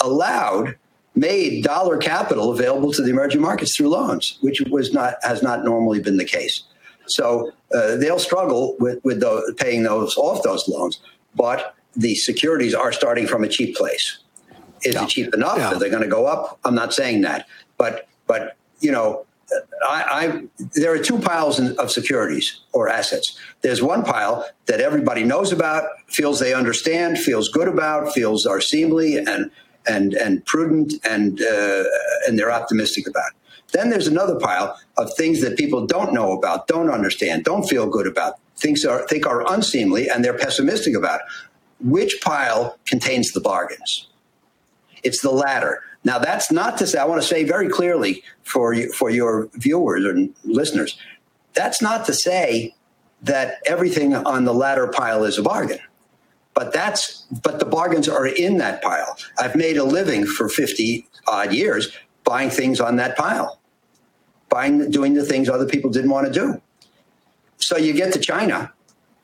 allowed 0.01 0.77
made 1.15 1.65
dollar 1.65 1.97
capital 1.97 2.53
available 2.53 2.93
to 2.93 3.03
the 3.03 3.11
emerging 3.11 3.41
markets 3.41 3.77
through 3.77 3.89
loans, 3.89 4.39
which 4.41 4.61
was 4.63 4.93
not 4.93 5.15
has 5.23 5.43
not 5.43 5.65
normally 5.65 6.01
been 6.01 6.17
the 6.17 6.25
case. 6.25 6.63
So 7.07 7.53
uh, 7.75 7.97
they'll 7.97 8.19
struggle 8.19 8.77
with 8.79 9.01
with 9.05 9.21
those, 9.21 9.53
paying 9.57 9.83
those 9.83 10.17
off 10.17 10.43
those 10.43 10.69
loans, 10.69 11.01
but 11.35 11.75
the 11.97 12.15
securities 12.15 12.75
are 12.75 12.93
starting 12.93 13.27
from 13.27 13.43
a 13.45 13.49
cheap 13.49 13.77
place. 13.77 14.19
Is 14.85 14.95
Yeah. 14.95 15.05
it 15.05 15.09
cheap 15.09 15.35
enough? 15.35 15.59
Yeah. 15.59 15.73
Are 15.73 15.79
they 15.79 15.91
going 15.91 16.03
to 16.03 16.09
go 16.09 16.27
up? 16.27 16.59
I'm 16.65 16.75
not 16.75 16.93
saying 16.95 17.23
that, 17.23 17.47
but 17.79 18.07
but 18.27 18.57
you 18.81 18.93
know, 18.93 19.25
I, 19.89 20.03
I 20.11 20.67
there 20.75 20.93
are 20.93 20.99
two 20.99 21.19
piles 21.19 21.59
of 21.61 21.91
securities 21.91 22.61
or 22.73 22.89
assets. 22.89 23.39
There's 23.63 23.83
one 23.83 24.05
pile 24.05 24.47
that 24.67 24.81
everybody 24.81 25.25
knows 25.25 25.53
about, 25.53 25.85
feels 26.09 26.39
they 26.41 26.53
understand, 26.53 27.19
feels 27.19 27.49
good 27.49 27.69
about, 27.69 28.13
feels 28.13 28.47
are 28.47 28.61
seemly 28.61 29.17
and 29.17 29.51
and 29.87 30.15
and 30.15 30.45
prudent, 30.45 30.95
and 31.09 31.41
uh, 31.41 31.85
and 32.27 32.39
they're 32.39 32.53
optimistic 32.53 33.07
about. 33.09 33.31
Then 33.73 33.91
there's 33.91 34.07
another 34.07 34.39
pile 34.39 34.79
of 34.97 35.13
things 35.15 35.41
that 35.43 35.57
people 35.57 35.87
don't 35.87 36.13
know 36.13 36.33
about, 36.33 36.67
don't 36.67 36.91
understand, 36.91 37.45
don't 37.45 37.69
feel 37.69 37.87
good 37.87 38.07
about, 38.07 38.35
things 38.57 38.85
are 38.85 39.07
think 39.07 39.27
are 39.27 39.51
unseemly, 39.51 40.09
and 40.09 40.25
they're 40.25 40.39
pessimistic 40.39 40.95
about. 40.95 41.21
Which 41.81 42.21
pile 42.23 42.77
contains 42.87 43.33
the 43.33 43.41
bargains? 43.41 44.09
It's 45.05 45.23
the 45.23 45.31
latter. 45.31 45.83
Now, 46.05 46.19
that's 46.19 46.51
not 46.51 46.79
to 46.79 46.87
say, 46.87 46.99
I 46.99 47.05
want 47.05 47.21
to 47.21 47.27
say 47.27 47.45
very 47.45 47.69
clearly 47.69 48.23
for 48.43 48.73
you, 48.73 48.93
for 48.93 49.11
your 49.11 49.49
viewers 49.55 50.05
and 50.05 50.35
listeners, 50.45 50.99
that's 51.55 51.83
not 51.83 52.07
to 52.07 52.15
say 52.15 52.75
that 53.23 53.59
everything 53.67 54.15
on 54.15 54.45
the 54.45 54.55
latter 54.55 54.87
pile 54.89 55.25
is 55.25 55.39
a 55.39 55.43
bargain. 55.43 55.81
But 56.55 56.73
that's 56.73 57.27
but 57.43 57.59
the 57.59 57.65
bargains 57.65 58.09
are 58.09 58.27
in 58.27 58.59
that 58.59 58.83
pile. 58.83 59.17
I've 59.39 59.55
made 59.55 59.77
a 59.77 59.85
living 59.85 60.27
for 60.27 60.49
50 60.49 61.07
odd 61.27 61.53
years 61.53 61.97
buying 62.25 62.51
things 62.51 62.81
on 62.81 62.97
that 62.97 63.17
pile. 63.17 63.61
Buying 64.49 64.91
doing 64.91 65.15
the 65.15 65.25
things 65.25 65.49
other 65.49 65.67
people 65.67 65.91
didn't 65.91 66.11
want 66.11 66.27
to 66.27 66.33
do. 66.33 66.61
So 67.59 67.77
you 67.77 67.93
get 67.93 68.13
to 68.15 68.21
China. 68.21 68.73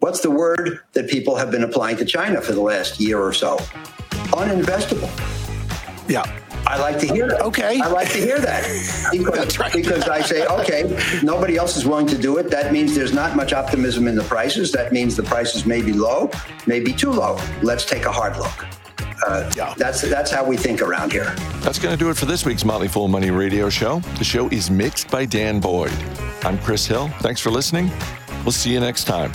What's 0.01 0.21
the 0.21 0.31
word 0.31 0.81
that 0.93 1.09
people 1.09 1.37
have 1.37 1.51
been 1.51 1.65
applying 1.65 1.97
to 1.97 2.05
China 2.05 2.41
for 2.41 2.53
the 2.53 2.61
last 2.61 3.01
year 3.01 3.21
or 3.21 3.33
so? 3.33 3.57
Uninvestable. 4.33 5.09
Yeah. 6.09 6.25
I 6.67 6.79
like 6.81 6.99
to 7.01 7.07
hear 7.07 7.29
that. 7.29 7.43
Okay. 7.43 7.81
I 7.81 7.89
like 7.89 8.11
to 8.13 8.19
hear 8.19 8.39
that 8.39 8.63
because, 9.13 9.35
That's 9.35 9.59
right. 9.59 9.73
because 9.73 10.09
I 10.09 10.21
say, 10.23 10.47
okay, 10.47 10.99
nobody 11.23 11.57
else 11.57 11.77
is 11.77 11.87
willing 11.87 12.07
to 12.09 12.19
do 12.19 12.39
it. 12.39 12.51
That 12.51 12.73
means 12.73 12.95
there's 12.95 13.13
not 13.13 13.37
much 13.37 13.53
optimism 13.53 14.09
in 14.09 14.15
the 14.15 14.25
prices. 14.25 14.73
That 14.73 14.93
means 14.93 15.15
the 15.17 15.23
prices 15.23 15.67
may 15.67 15.83
be 15.83 15.93
low, 15.93 16.31
maybe 16.67 16.93
too 16.93 17.11
low. 17.13 17.39
Let's 17.63 17.85
take 17.85 18.07
a 18.07 18.13
hard 18.13 18.37
look. 18.39 18.67
Uh, 19.27 19.51
Yeah. 19.57 19.75
That's 19.77 20.03
that's 20.03 20.31
how 20.31 20.45
we 20.45 20.57
think 20.57 20.83
around 20.83 21.13
here. 21.13 21.35
That's 21.61 21.79
going 21.79 21.97
to 21.97 21.99
do 22.03 22.11
it 22.11 22.17
for 22.17 22.27
this 22.27 22.45
week's 22.45 22.65
Motley 22.65 22.89
Fool 22.89 23.09
Money 23.09 23.31
Radio 23.31 23.71
Show. 23.71 24.01
The 24.19 24.25
show 24.25 24.49
is 24.49 24.71
mixed 24.71 25.11
by 25.11 25.25
Dan 25.25 25.61
Boyd. 25.61 25.93
I'm 26.45 26.59
Chris 26.59 26.87
Hill. 26.87 27.09
Thanks 27.21 27.41
for 27.41 27.51
listening. 27.51 27.91
We'll 28.45 28.53
see 28.53 28.73
you 28.73 28.81
next 28.81 29.05
time. 29.05 29.33